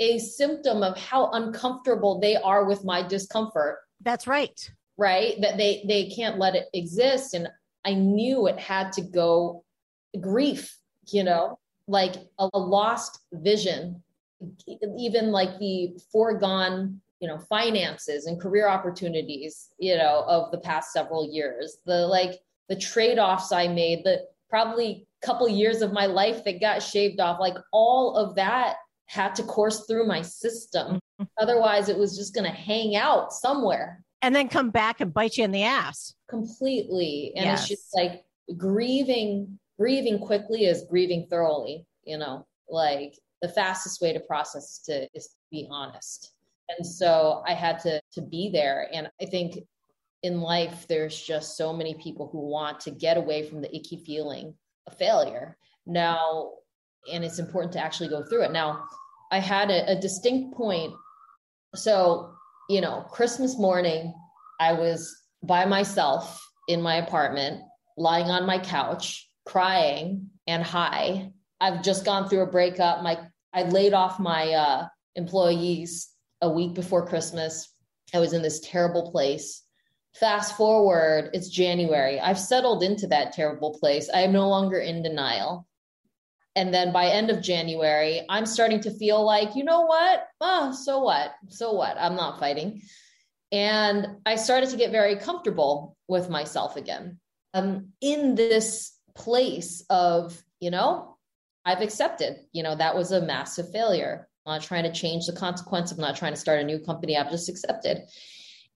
a 0.01 0.19
symptom 0.19 0.83
of 0.83 0.99
how 0.99 1.31
uncomfortable 1.33 2.19
they 2.19 2.37
are 2.37 2.65
with 2.65 2.85
my 2.85 3.03
discomfort. 3.07 3.79
That's 4.01 4.27
right. 4.27 4.71
Right? 4.97 5.41
That 5.41 5.57
they 5.57 5.85
they 5.87 6.09
can't 6.09 6.39
let 6.39 6.55
it 6.55 6.67
exist. 6.73 7.35
And 7.35 7.49
I 7.85 7.95
knew 7.95 8.47
it 8.47 8.59
had 8.59 8.93
to 8.93 9.03
go 9.03 9.65
grief, 10.21 10.77
you 11.11 11.25
know, 11.25 11.59
like 11.87 12.15
a, 12.39 12.49
a 12.55 12.59
lost 12.59 13.21
vision, 13.33 14.03
even 14.99 15.31
like 15.31 15.59
the 15.59 15.99
foregone 16.11 17.01
you 17.21 17.29
know 17.29 17.39
finances 17.39 18.27
and 18.27 18.41
career 18.41 18.69
opportunities 18.69 19.71
you 19.79 19.97
know 19.97 20.25
of 20.27 20.51
the 20.51 20.59
past 20.59 20.93
several 20.93 21.31
years. 21.31 21.79
The 21.87 22.07
like 22.07 22.41
the 22.69 22.77
trade-offs 22.77 23.53
i 23.53 23.69
made 23.69 24.05
the 24.05 24.23
probably 24.49 25.07
couple 25.23 25.49
years 25.49 25.83
of 25.83 25.93
my 25.93 26.07
life 26.07 26.45
that 26.45 26.61
got 26.61 26.83
shaved 26.83 27.21
off 27.21 27.41
like 27.41 27.57
all 27.73 28.17
of 28.17 28.35
that 28.37 28.77
had 29.07 29.35
to 29.35 29.43
course 29.43 29.87
through 29.87 30.07
my 30.07 30.23
system. 30.23 30.99
Otherwise 31.39 31.89
it 31.89 31.99
was 31.99 32.17
just 32.17 32.35
going 32.35 32.45
to 32.45 32.57
hang 32.57 32.97
out 32.97 33.33
somewhere. 33.33 34.03
And 34.23 34.35
then 34.35 34.49
come 34.49 34.71
back 34.71 35.01
and 35.01 35.13
bite 35.13 35.37
you 35.37 35.45
in 35.45 35.51
the 35.51 35.65
ass. 35.65 36.15
Completely. 36.29 37.33
And 37.37 37.45
yes. 37.47 37.61
it's 37.61 37.69
just 37.69 37.95
like 37.95 38.25
grieving 38.57 39.59
grieving 39.79 40.19
quickly 40.19 40.67
is 40.67 40.85
grieving 40.89 41.27
thoroughly 41.29 41.85
you 42.05 42.19
know? 42.19 42.47
Like 42.69 43.15
the 43.43 43.49
fastest 43.49 44.01
way 44.01 44.13
to 44.13 44.21
process 44.21 44.79
to 44.87 45.09
is 45.15 45.27
to 45.27 45.35
be 45.51 45.67
honest 45.71 46.33
and 46.69 46.87
so 46.87 47.43
i 47.47 47.53
had 47.53 47.79
to 47.81 48.01
to 48.13 48.23
be 48.23 48.51
there. 48.51 48.89
And 48.93 49.09
i 49.21 49.27
think 49.27 49.59
in 50.23 50.41
life 50.41 50.87
there's 50.89 51.21
just 51.21 51.57
so 51.57 51.73
many 51.73 51.95
people 51.95 52.29
who 52.29 52.41
want 52.41 52.81
to 52.81 52.91
get 52.91 53.17
away 53.17 53.49
from 53.49 53.61
the 53.61 53.75
icky 53.75 53.99
feeling 53.99 54.55
of 54.87 54.97
failure. 54.97 55.57
Now 55.87 56.53
and 57.13 57.23
it's 57.23 57.39
important 57.39 57.73
to 57.75 57.85
actually 57.85 58.09
go 58.09 58.25
through 58.25 58.45
it. 58.45 58.53
Now 58.53 58.85
i 59.31 59.39
had 59.39 59.71
a, 59.71 59.93
a 59.93 60.01
distinct 60.01 60.57
point. 60.57 60.95
So 61.75 62.31
you 62.71 62.81
know 62.81 63.05
christmas 63.11 63.59
morning 63.59 64.15
i 64.59 64.73
was 64.73 65.15
by 65.43 65.67
myself 65.67 66.41
in 66.67 66.81
my 66.81 66.95
apartment 66.95 67.61
lying 67.99 68.31
on 68.31 68.47
my 68.47 68.59
couch 68.59 69.29
crying 69.45 70.31
and 70.47 70.63
high. 70.63 71.31
I've 71.61 71.83
just 71.83 72.05
gone 72.05 72.29
through 72.29 72.43
a 72.43 72.51
breakup. 72.51 73.03
My 73.03 73.19
i 73.53 73.63
laid 73.63 73.95
off 73.95 74.19
my 74.19 74.53
uh, 74.53 74.89
employees 75.15 76.09
a 76.41 76.51
week 76.51 76.75
before 76.75 77.07
Christmas. 77.07 77.73
I 78.13 78.21
was 78.21 78.33
in 78.33 78.43
this 78.43 78.61
terrible 78.61 79.11
place. 79.11 79.63
Fast 80.15 80.57
forward, 80.57 81.31
it's 81.33 81.49
January. 81.49 82.21
I've 82.21 82.39
settled 82.39 82.83
into 82.83 83.09
that 83.09 83.33
terrible 83.33 83.77
place. 83.79 84.09
I 84.15 84.21
am 84.21 84.33
no 84.33 84.49
longer 84.49 84.79
in 84.79 85.03
denial. 85.03 85.67
And 86.57 86.73
then 86.73 86.93
by 86.93 87.07
end 87.07 87.31
of 87.31 87.43
January, 87.43 88.25
I'm 88.29 88.47
starting 88.47 88.81
to 88.83 88.91
feel 88.93 89.25
like, 89.25 89.57
you 89.57 89.65
know 89.65 89.81
what? 89.87 90.29
Oh, 90.41 90.73
so 90.73 91.01
what? 91.01 91.33
So 91.49 91.73
what? 91.73 91.97
I'm 91.99 92.15
not 92.15 92.39
fighting. 92.39 92.83
And 93.51 94.19
I 94.25 94.37
started 94.37 94.71
to 94.71 94.77
get 94.77 94.93
very 94.93 95.17
comfortable 95.17 95.97
with 96.07 96.31
myself 96.31 96.77
again. 96.77 97.19
I'm 97.53 97.93
in 98.01 98.37
this 98.37 98.93
place 99.17 99.85
of, 99.91 100.41
you 100.61 100.71
know, 100.71 101.17
I've 101.65 101.81
accepted, 101.81 102.37
you 102.53 102.63
know, 102.63 102.75
that 102.77 102.95
was 102.97 103.11
a 103.11 103.23
massive 103.23 103.71
failure. 103.73 104.29
I'm 104.47 104.55
not 104.55 104.63
trying 104.63 104.85
to 104.85 104.93
change 104.93 105.27
the 105.27 105.33
consequence. 105.33 105.93
I'm 105.93 106.01
not 106.01 106.17
trying 106.17 106.33
to 106.33 106.41
start 106.41 106.61
a 106.61 106.65
new 106.65 106.79
company. 106.79 107.17
I've 107.17 107.31
just 107.31 107.49
accepted. 107.49 108.03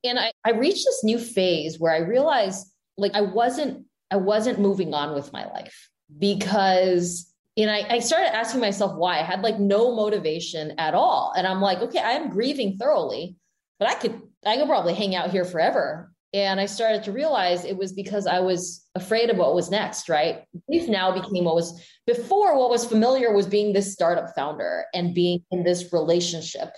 And 0.04 0.18
I, 0.18 0.32
I 0.44 0.52
reached 0.52 0.84
this 0.84 1.04
new 1.04 1.18
phase 1.18 1.78
where 1.78 1.92
I 1.92 1.98
realized 1.98 2.66
like 2.96 3.14
I 3.14 3.20
wasn't, 3.22 3.84
I 4.10 4.16
wasn't 4.16 4.60
moving 4.60 4.94
on 4.94 5.14
with 5.14 5.32
my 5.32 5.46
life 5.46 5.90
because 6.18 7.28
and 7.58 7.70
I, 7.70 7.84
I 7.90 7.98
started 7.98 8.34
asking 8.34 8.60
myself 8.60 8.96
why 8.96 9.18
I 9.18 9.22
had 9.22 9.42
like 9.42 9.58
no 9.58 9.94
motivation 9.94 10.74
at 10.78 10.94
all. 10.94 11.32
And 11.36 11.44
I'm 11.44 11.60
like, 11.60 11.80
okay, 11.80 11.98
I 11.98 12.12
am 12.12 12.30
grieving 12.30 12.76
thoroughly, 12.78 13.36
but 13.80 13.88
I 13.88 13.94
could, 13.94 14.22
I 14.46 14.56
could 14.56 14.68
probably 14.68 14.94
hang 14.94 15.16
out 15.16 15.32
here 15.32 15.44
forever. 15.44 16.12
And 16.46 16.60
I 16.60 16.66
started 16.66 17.02
to 17.04 17.12
realize 17.12 17.64
it 17.64 17.76
was 17.76 17.92
because 17.92 18.26
I 18.26 18.38
was 18.38 18.86
afraid 18.94 19.28
of 19.28 19.38
what 19.38 19.54
was 19.54 19.70
next, 19.70 20.08
right? 20.08 20.44
Grief 20.68 20.88
now 20.88 21.10
became 21.10 21.44
what 21.44 21.54
was 21.54 21.84
before 22.06 22.56
what 22.58 22.70
was 22.70 22.84
familiar 22.84 23.32
was 23.32 23.46
being 23.46 23.72
this 23.72 23.92
startup 23.92 24.34
founder 24.36 24.84
and 24.94 25.14
being 25.14 25.44
in 25.50 25.64
this 25.64 25.92
relationship. 25.92 26.70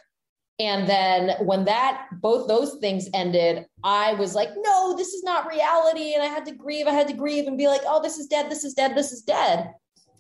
And 0.58 0.88
then 0.88 1.36
when 1.44 1.64
that 1.66 2.06
both 2.20 2.48
those 2.48 2.76
things 2.80 3.08
ended, 3.14 3.66
I 3.84 4.14
was 4.14 4.34
like, 4.34 4.50
no, 4.56 4.96
this 4.96 5.08
is 5.08 5.22
not 5.22 5.48
reality. 5.48 6.14
And 6.14 6.22
I 6.22 6.26
had 6.26 6.44
to 6.46 6.52
grieve. 6.54 6.86
I 6.86 6.92
had 6.92 7.08
to 7.08 7.14
grieve 7.14 7.46
and 7.46 7.56
be 7.58 7.66
like, 7.66 7.82
oh, 7.86 8.02
this 8.02 8.18
is 8.18 8.26
dead. 8.26 8.50
This 8.50 8.64
is 8.64 8.74
dead. 8.74 8.94
This 8.94 9.12
is 9.12 9.22
dead. 9.22 9.72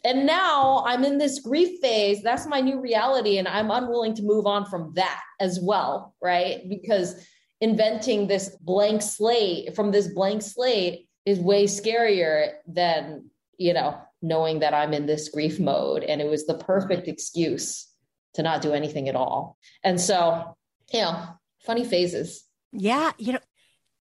And 0.04 0.26
now 0.26 0.82
I'm 0.86 1.04
in 1.04 1.18
this 1.18 1.40
grief 1.40 1.80
phase. 1.80 2.22
That's 2.22 2.46
my 2.46 2.60
new 2.60 2.80
reality. 2.80 3.38
And 3.38 3.46
I'm 3.46 3.70
unwilling 3.70 4.14
to 4.14 4.22
move 4.22 4.46
on 4.46 4.64
from 4.64 4.92
that 4.94 5.20
as 5.40 5.60
well. 5.60 6.14
Right. 6.22 6.62
Because 6.68 7.26
inventing 7.60 8.26
this 8.26 8.56
blank 8.60 9.02
slate 9.02 9.74
from 9.76 9.90
this 9.90 10.08
blank 10.08 10.42
slate 10.42 11.08
is 11.26 11.38
way 11.38 11.64
scarier 11.64 12.52
than 12.66 13.30
you 13.58 13.74
know 13.74 14.00
knowing 14.22 14.60
that 14.60 14.74
i'm 14.74 14.92
in 14.92 15.06
this 15.06 15.28
grief 15.28 15.60
mode 15.60 16.02
and 16.02 16.20
it 16.20 16.28
was 16.28 16.46
the 16.46 16.54
perfect 16.54 17.08
excuse 17.08 17.90
to 18.34 18.42
not 18.42 18.62
do 18.62 18.72
anything 18.72 19.08
at 19.08 19.16
all. 19.16 19.58
And 19.82 20.00
so 20.00 20.56
you 20.92 21.00
know 21.00 21.22
funny 21.60 21.84
phases. 21.84 22.44
Yeah 22.72 23.12
you 23.18 23.34
know 23.34 23.40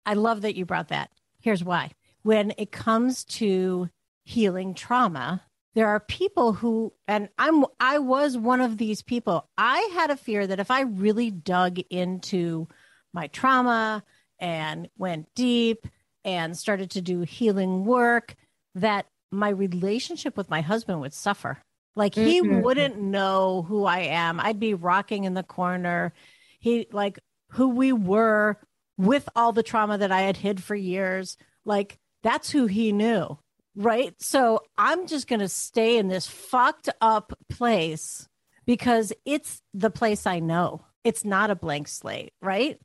i 0.07 0.14
love 0.14 0.42
that 0.42 0.57
you 0.57 0.64
brought 0.64 0.88
that. 0.88 1.11
Here's 1.40 1.64
why. 1.64 1.90
When 2.22 2.53
it 2.57 2.70
comes 2.72 3.24
to 3.24 3.88
healing 4.24 4.74
trauma 4.74 5.42
there 5.74 5.88
are 5.88 6.00
people 6.00 6.53
who 6.53 6.92
and 7.09 7.28
i'm 7.38 7.64
i 7.80 7.98
was 7.98 8.36
one 8.36 8.61
of 8.61 8.78
these 8.78 9.03
people. 9.03 9.48
I 9.59 9.90
had 9.94 10.11
a 10.11 10.16
fear 10.16 10.46
that 10.46 10.61
if 10.61 10.70
i 10.70 10.82
really 10.82 11.30
dug 11.30 11.78
into 11.90 12.68
my 13.12 13.26
trauma 13.28 14.02
and 14.38 14.88
went 14.96 15.28
deep 15.34 15.86
and 16.24 16.56
started 16.56 16.90
to 16.92 17.02
do 17.02 17.20
healing 17.22 17.84
work 17.84 18.34
that 18.74 19.06
my 19.30 19.48
relationship 19.48 20.36
with 20.36 20.50
my 20.50 20.60
husband 20.60 21.00
would 21.00 21.14
suffer 21.14 21.58
Like 21.94 22.14
he 22.14 22.40
Mhm. 22.40 22.62
wouldn't 22.62 22.98
know 22.98 23.62
who 23.68 23.84
I 23.84 23.98
am. 24.00 24.40
I'd 24.40 24.58
be 24.58 24.72
rocking 24.72 25.24
in 25.24 25.34
the 25.34 25.42
corner. 25.42 26.14
He 26.58 26.86
like 26.90 27.18
who 27.50 27.68
we 27.68 27.92
were 27.92 28.56
with 28.96 29.28
all 29.36 29.52
the 29.52 29.62
trauma 29.62 29.98
that 29.98 30.10
I 30.10 30.22
had 30.22 30.38
hid 30.38 30.62
for 30.62 30.74
years. 30.74 31.36
Like 31.66 31.98
that's 32.22 32.48
who 32.50 32.64
he 32.66 32.92
knew. 32.92 33.38
Right. 33.76 34.14
So 34.22 34.60
I'm 34.78 35.06
just 35.06 35.26
going 35.28 35.40
to 35.40 35.48
stay 35.50 35.98
in 35.98 36.08
this 36.08 36.26
fucked 36.26 36.88
up 37.02 37.32
place 37.50 38.26
because 38.64 39.12
it's 39.26 39.60
the 39.74 39.90
place 39.90 40.26
I 40.26 40.38
know. 40.40 40.86
It's 41.04 41.24
not 41.26 41.50
a 41.50 41.54
blank 41.54 41.88
slate. 41.88 42.32
Right. 42.40 42.80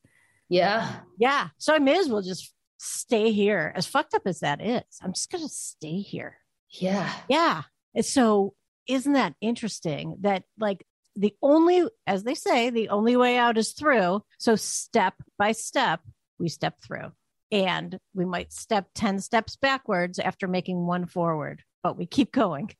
Yeah. 0.49 0.99
Yeah. 1.17 1.49
So 1.57 1.73
I 1.73 1.79
may 1.79 1.99
as 1.99 2.09
well 2.09 2.21
just 2.21 2.53
stay 2.77 3.31
here. 3.31 3.73
As 3.75 3.85
fucked 3.85 4.13
up 4.13 4.23
as 4.25 4.39
that 4.39 4.61
is, 4.61 4.83
I'm 5.01 5.13
just 5.13 5.31
going 5.31 5.43
to 5.43 5.49
stay 5.49 6.01
here. 6.01 6.37
Yeah. 6.69 7.11
Yeah. 7.29 7.63
And 7.95 8.05
so 8.05 8.53
isn't 8.87 9.13
that 9.13 9.33
interesting 9.41 10.17
that 10.21 10.43
like 10.59 10.85
the 11.15 11.33
only, 11.41 11.87
as 12.05 12.23
they 12.23 12.35
say, 12.35 12.69
the 12.69 12.89
only 12.89 13.17
way 13.17 13.37
out 13.37 13.57
is 13.57 13.73
through. 13.73 14.21
So 14.37 14.55
step 14.55 15.15
by 15.37 15.51
step, 15.51 16.01
we 16.39 16.49
step 16.49 16.75
through 16.81 17.11
and 17.51 17.97
we 18.13 18.25
might 18.25 18.53
step 18.53 18.87
10 18.95 19.19
steps 19.19 19.55
backwards 19.55 20.19
after 20.19 20.47
making 20.47 20.85
one 20.85 21.05
forward, 21.05 21.63
but 21.83 21.97
we 21.97 22.05
keep 22.05 22.31
going. 22.31 22.71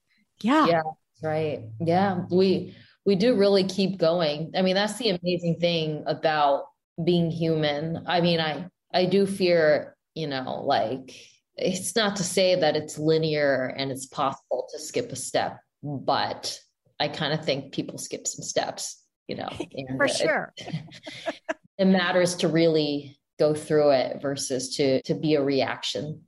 Yeah. 0.41 0.67
Yeah. 0.67 0.81
Right. 1.23 1.63
Yeah. 1.79 2.25
We 2.29 2.75
we 3.05 3.15
do 3.15 3.35
really 3.35 3.63
keep 3.63 3.97
going. 3.97 4.51
I 4.55 4.61
mean, 4.61 4.75
that's 4.75 4.97
the 4.97 5.11
amazing 5.11 5.59
thing 5.61 6.03
about 6.05 6.65
being 7.03 7.31
human. 7.31 8.03
I 8.07 8.21
mean, 8.21 8.39
I 8.39 8.67
I 8.93 9.05
do 9.05 9.25
fear, 9.25 9.95
you 10.15 10.27
know, 10.27 10.63
like 10.65 11.13
it's 11.55 11.95
not 11.95 12.15
to 12.17 12.23
say 12.23 12.55
that 12.55 12.75
it's 12.75 12.97
linear 12.97 13.73
and 13.77 13.91
it's 13.91 14.05
possible 14.05 14.67
to 14.71 14.79
skip 14.79 15.11
a 15.11 15.15
step, 15.15 15.57
but 15.83 16.59
I 16.99 17.07
kind 17.07 17.33
of 17.33 17.43
think 17.45 17.73
people 17.73 17.97
skip 17.97 18.27
some 18.27 18.43
steps, 18.43 19.03
you 19.27 19.35
know. 19.35 19.49
and 19.73 19.97
For 19.97 20.05
it- 20.05 20.11
sure. 20.15 20.53
It 21.79 21.85
matters 21.85 22.37
to 22.37 22.47
really 22.47 23.19
go 23.37 23.53
through 23.53 23.91
it 23.91 24.19
versus 24.19 24.75
to 24.77 24.99
to 25.03 25.13
be 25.13 25.35
a 25.35 25.43
reaction. 25.43 26.23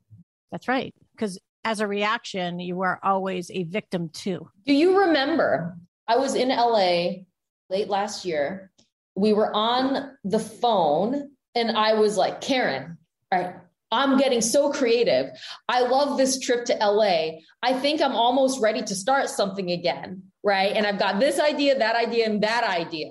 That's 0.52 0.68
right. 0.68 0.94
Because 1.16 1.40
as 1.64 1.80
a 1.80 1.88
reaction, 1.88 2.60
you 2.60 2.82
are 2.82 3.00
always 3.02 3.50
a 3.50 3.64
victim 3.64 4.10
too. 4.10 4.48
Do 4.68 4.74
you 4.76 5.00
remember? 5.08 5.76
I 6.08 6.18
was 6.18 6.36
in 6.36 6.50
LA 6.50 7.24
late 7.72 7.90
last 7.90 8.26
year. 8.26 8.72
We 9.16 9.34
were 9.34 9.54
on 9.54 10.12
the 10.24 10.40
phone, 10.40 11.32
and 11.56 11.72
I 11.72 11.94
was 11.94 12.16
like, 12.18 12.42
Karen, 12.42 12.98
right, 13.32 13.56
I'm 13.92 14.18
getting 14.18 14.42
so 14.42 14.72
creative. 14.72 15.32
I 15.68 15.82
love 15.82 16.18
this 16.18 16.40
trip 16.40 16.66
to 16.66 16.76
LA. 16.76 17.40
I 17.64 17.74
think 17.74 18.02
I'm 18.02 18.16
almost 18.16 18.62
ready 18.62 18.82
to 18.84 18.96
start 18.96 19.30
something 19.30 19.72
again. 19.72 20.24
Right. 20.44 20.74
And 20.76 20.86
I've 20.88 21.00
got 21.00 21.20
this 21.20 21.40
idea, 21.40 21.80
that 21.80 21.96
idea, 21.96 22.26
and 22.28 22.44
that 22.44 22.64
idea. 22.64 23.10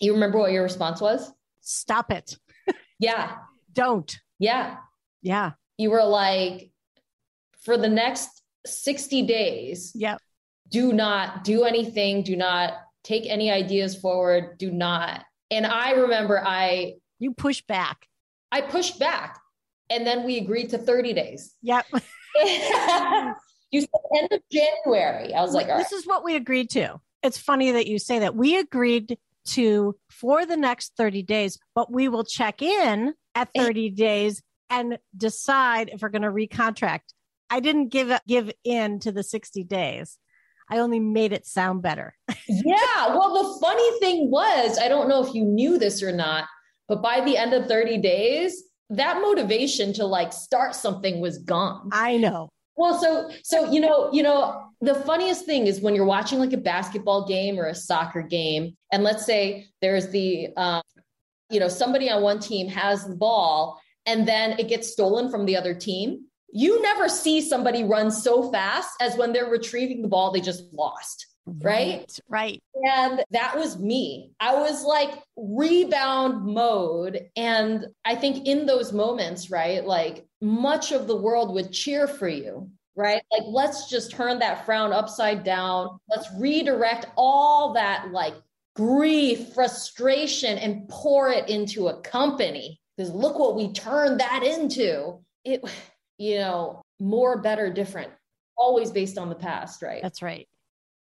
You 0.00 0.12
remember 0.12 0.38
what 0.38 0.52
your 0.52 0.62
response 0.62 1.00
was? 1.00 1.32
Stop 1.60 2.12
it. 2.12 2.36
Yeah. 3.00 3.36
Don't. 3.72 4.18
Yeah. 4.40 4.76
Yeah. 5.22 5.52
You 5.76 5.90
were 5.90 6.02
like, 6.04 6.72
for 7.60 7.76
the 7.78 7.88
next 7.88 8.42
60 8.66 9.22
days, 9.22 9.92
Yep. 9.94 10.18
do 10.68 10.92
not 10.92 11.44
do 11.44 11.62
anything 11.64 12.22
do 12.24 12.34
not 12.36 12.74
take 13.04 13.26
any 13.26 13.50
ideas 13.52 13.94
forward 13.96 14.58
do 14.58 14.70
not 14.72 15.24
and 15.50 15.66
i 15.66 15.92
remember 15.92 16.42
i 16.44 16.94
You 17.18 17.32
push 17.32 17.62
back. 17.62 18.06
i 18.52 18.60
pushed 18.60 18.98
back 18.98 19.38
and 19.90 20.06
then 20.06 20.24
we 20.24 20.38
agreed 20.38 20.70
to 20.70 20.78
30 20.78 21.12
days 21.12 21.54
Yep. 21.62 21.86
you 23.70 23.80
said 23.80 23.88
end 24.16 24.28
of 24.32 24.40
january 24.52 25.34
i 25.34 25.40
was 25.42 25.52
like 25.52 25.66
all 25.66 25.72
right 25.74 25.78
this 25.78 25.92
is 25.92 26.06
what 26.06 26.24
we 26.24 26.36
agreed 26.36 26.70
to. 26.70 27.00
It's 27.22 27.36
funny 27.38 27.72
that 27.72 27.88
you 27.88 27.98
say 27.98 28.20
that. 28.20 28.36
We 28.36 28.58
agreed 28.58 29.18
to 29.46 29.96
for 30.08 30.46
the 30.46 30.56
next 30.56 30.92
30 30.96 31.24
days, 31.24 31.58
but 31.74 31.90
we 31.92 32.08
will 32.08 32.22
check 32.22 32.62
in 32.62 33.12
at 33.34 33.48
30 33.56 33.90
days 33.90 34.40
and 34.70 34.98
decide 35.16 35.90
if 35.92 36.00
we're 36.02 36.10
going 36.10 36.22
to 36.22 36.28
recontract. 36.30 37.00
I 37.50 37.58
didn't 37.58 37.88
give 37.88 38.16
give 38.28 38.52
in 38.62 39.00
to 39.00 39.10
the 39.10 39.24
60 39.24 39.64
days. 39.64 40.16
I 40.70 40.78
only 40.78 41.00
made 41.00 41.32
it 41.32 41.46
sound 41.46 41.82
better. 41.82 42.14
yeah 42.48 43.14
well 43.14 43.34
the 43.34 43.60
funny 43.60 43.98
thing 44.00 44.30
was 44.30 44.78
i 44.78 44.88
don't 44.88 45.08
know 45.08 45.24
if 45.24 45.34
you 45.34 45.44
knew 45.44 45.78
this 45.78 46.02
or 46.02 46.12
not 46.12 46.46
but 46.88 47.02
by 47.02 47.20
the 47.20 47.36
end 47.36 47.52
of 47.52 47.66
30 47.66 47.98
days 47.98 48.64
that 48.90 49.20
motivation 49.20 49.92
to 49.92 50.06
like 50.06 50.32
start 50.32 50.74
something 50.74 51.20
was 51.20 51.38
gone 51.38 51.90
I 51.92 52.16
know. 52.16 52.48
Well, 52.76 52.96
so 52.96 53.28
so 53.42 53.72
you 53.72 53.80
know, 53.80 54.08
you 54.12 54.22
know, 54.22 54.68
the 54.80 54.94
funniest 54.94 55.44
thing 55.44 55.66
is 55.66 55.80
when 55.80 55.96
you're 55.96 56.04
watching 56.04 56.38
like 56.38 56.52
a 56.52 56.58
basketball 56.58 57.26
game 57.26 57.58
or 57.58 57.66
a 57.66 57.74
soccer 57.74 58.22
game, 58.22 58.76
and 58.92 59.02
let's 59.02 59.26
say 59.26 59.66
there's 59.82 60.10
the 60.10 60.50
um, 60.56 60.82
you 61.50 61.60
know, 61.60 61.68
somebody 61.68 62.10
on 62.10 62.22
one 62.22 62.38
team 62.38 62.68
has 62.68 63.06
the 63.06 63.16
ball 63.16 63.80
and 64.06 64.26
then 64.26 64.58
it 64.58 64.68
gets 64.68 64.92
stolen 64.92 65.30
from 65.30 65.44
the 65.46 65.56
other 65.56 65.74
team. 65.74 66.24
You 66.52 66.80
never 66.82 67.08
see 67.08 67.40
somebody 67.40 67.84
run 67.84 68.10
so 68.10 68.50
fast 68.50 68.90
as 69.00 69.16
when 69.16 69.32
they're 69.32 69.50
retrieving 69.50 70.02
the 70.02 70.08
ball 70.08 70.32
they 70.32 70.40
just 70.40 70.64
lost. 70.72 71.26
Right? 71.46 72.06
Right. 72.28 72.62
And 72.74 73.24
that 73.30 73.56
was 73.56 73.78
me. 73.78 74.32
I 74.38 74.54
was 74.54 74.84
like 74.84 75.22
rebound 75.36 76.44
mode. 76.44 77.30
And 77.36 77.86
I 78.04 78.16
think 78.16 78.46
in 78.46 78.66
those 78.66 78.92
moments, 78.92 79.50
right, 79.50 79.82
like 79.82 80.26
much 80.42 80.92
of 80.92 81.06
the 81.06 81.16
world 81.16 81.54
would 81.54 81.72
cheer 81.72 82.06
for 82.06 82.28
you, 82.28 82.70
right? 82.96 83.22
Like, 83.32 83.44
let's 83.46 83.88
just 83.88 84.10
turn 84.10 84.40
that 84.40 84.66
frown 84.66 84.92
upside 84.92 85.42
down. 85.42 85.98
Let's 86.10 86.28
redirect 86.36 87.06
all 87.16 87.72
that 87.74 88.12
like 88.12 88.34
grief, 88.76 89.54
frustration, 89.54 90.58
and 90.58 90.88
pour 90.88 91.30
it 91.30 91.48
into 91.48 91.88
a 91.88 92.00
company. 92.02 92.80
Because 92.96 93.12
look 93.12 93.38
what 93.38 93.56
we 93.56 93.72
turned 93.72 94.20
that 94.20 94.42
into. 94.42 95.20
It, 95.44 95.64
you 96.18 96.38
know, 96.38 96.82
more, 97.00 97.40
better, 97.40 97.72
different, 97.72 98.10
always 98.56 98.90
based 98.90 99.18
on 99.18 99.28
the 99.28 99.34
past, 99.36 99.82
right? 99.82 100.02
That's 100.02 100.22
right. 100.22 100.48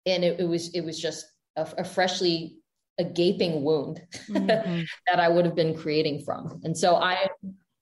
and 0.07 0.25
it, 0.25 0.41
it 0.41 0.45
was 0.49 0.71
it 0.75 0.83
was 0.83 0.99
just 1.01 1.27
a, 1.57 1.69
a 1.79 1.85
freshly 1.85 2.57
a 2.99 3.05
gaping 3.05 3.63
wound 3.63 4.03
Mhm. 4.29 4.87
that 5.07 5.21
I 5.21 5.29
would 5.29 5.45
have 5.47 5.55
been 5.55 5.77
creating 5.77 6.23
from. 6.25 6.61
And 6.65 6.77
so 6.77 6.97
I 6.97 7.29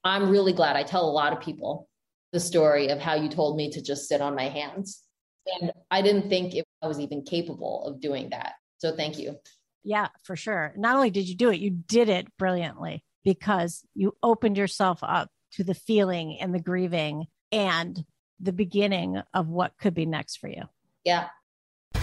I'm 0.04 0.30
really 0.30 0.52
glad 0.52 0.76
I 0.76 0.84
tell 0.84 1.04
a 1.08 1.10
lot 1.10 1.32
of 1.32 1.40
people 1.40 1.88
the 2.32 2.40
story 2.40 2.88
of 2.88 2.98
how 3.00 3.14
you 3.14 3.28
told 3.28 3.56
me 3.56 3.70
to 3.72 3.82
just 3.82 4.08
sit 4.08 4.20
on 4.20 4.34
my 4.34 4.48
hands. 4.48 5.02
And 5.60 5.72
I 5.90 6.02
didn't 6.02 6.28
think 6.28 6.54
it, 6.54 6.64
I 6.82 6.86
was 6.86 7.00
even 7.00 7.22
capable 7.22 7.84
of 7.86 8.00
doing 8.00 8.30
that. 8.30 8.52
So 8.78 8.94
thank 8.94 9.18
you. 9.18 9.36
Yeah, 9.82 10.08
for 10.24 10.36
sure. 10.36 10.74
Not 10.76 10.94
only 10.96 11.10
did 11.10 11.26
you 11.28 11.34
do 11.34 11.50
it, 11.50 11.58
you 11.58 11.70
did 11.70 12.08
it 12.10 12.28
brilliantly 12.36 13.02
because 13.24 13.82
you 13.94 14.14
opened 14.22 14.56
yourself 14.58 14.98
up 15.02 15.30
to 15.58 15.64
the 15.64 15.74
feeling 15.74 16.38
and 16.40 16.54
the 16.54 16.60
grieving 16.60 17.26
and 17.50 18.04
the 18.38 18.52
beginning 18.52 19.20
of 19.34 19.48
what 19.48 19.76
could 19.76 19.92
be 19.92 20.06
next 20.06 20.36
for 20.36 20.46
you. 20.46 20.62
Yeah. 21.04 21.26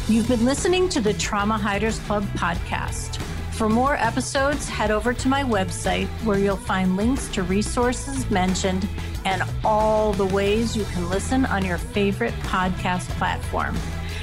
You've 0.09 0.27
been 0.27 0.43
listening 0.43 0.89
to 0.89 0.99
the 0.99 1.13
Trauma 1.13 1.57
Hiders 1.57 1.99
Club 1.99 2.25
podcast. 2.33 3.15
For 3.53 3.69
more 3.69 3.95
episodes, 3.95 4.67
head 4.67 4.91
over 4.91 5.13
to 5.13 5.29
my 5.29 5.43
website 5.43 6.07
where 6.25 6.37
you'll 6.37 6.57
find 6.57 6.97
links 6.97 7.29
to 7.29 7.43
resources 7.43 8.29
mentioned 8.29 8.85
and 9.23 9.41
all 9.63 10.11
the 10.11 10.25
ways 10.25 10.75
you 10.75 10.83
can 10.85 11.09
listen 11.09 11.45
on 11.45 11.63
your 11.63 11.77
favorite 11.77 12.33
podcast 12.41 13.07
platform. 13.11 13.77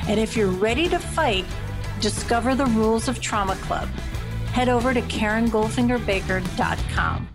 And 0.08 0.20
if 0.20 0.36
you're 0.36 0.48
ready 0.48 0.90
to 0.90 0.98
fight, 0.98 1.46
discover 2.02 2.54
the 2.54 2.66
rules 2.66 3.08
of 3.08 3.22
Trauma 3.22 3.56
Club. 3.56 3.88
Head 4.52 4.68
over 4.68 4.92
to 4.92 5.00
KarenGoldfingerBaker.com. 5.00 7.31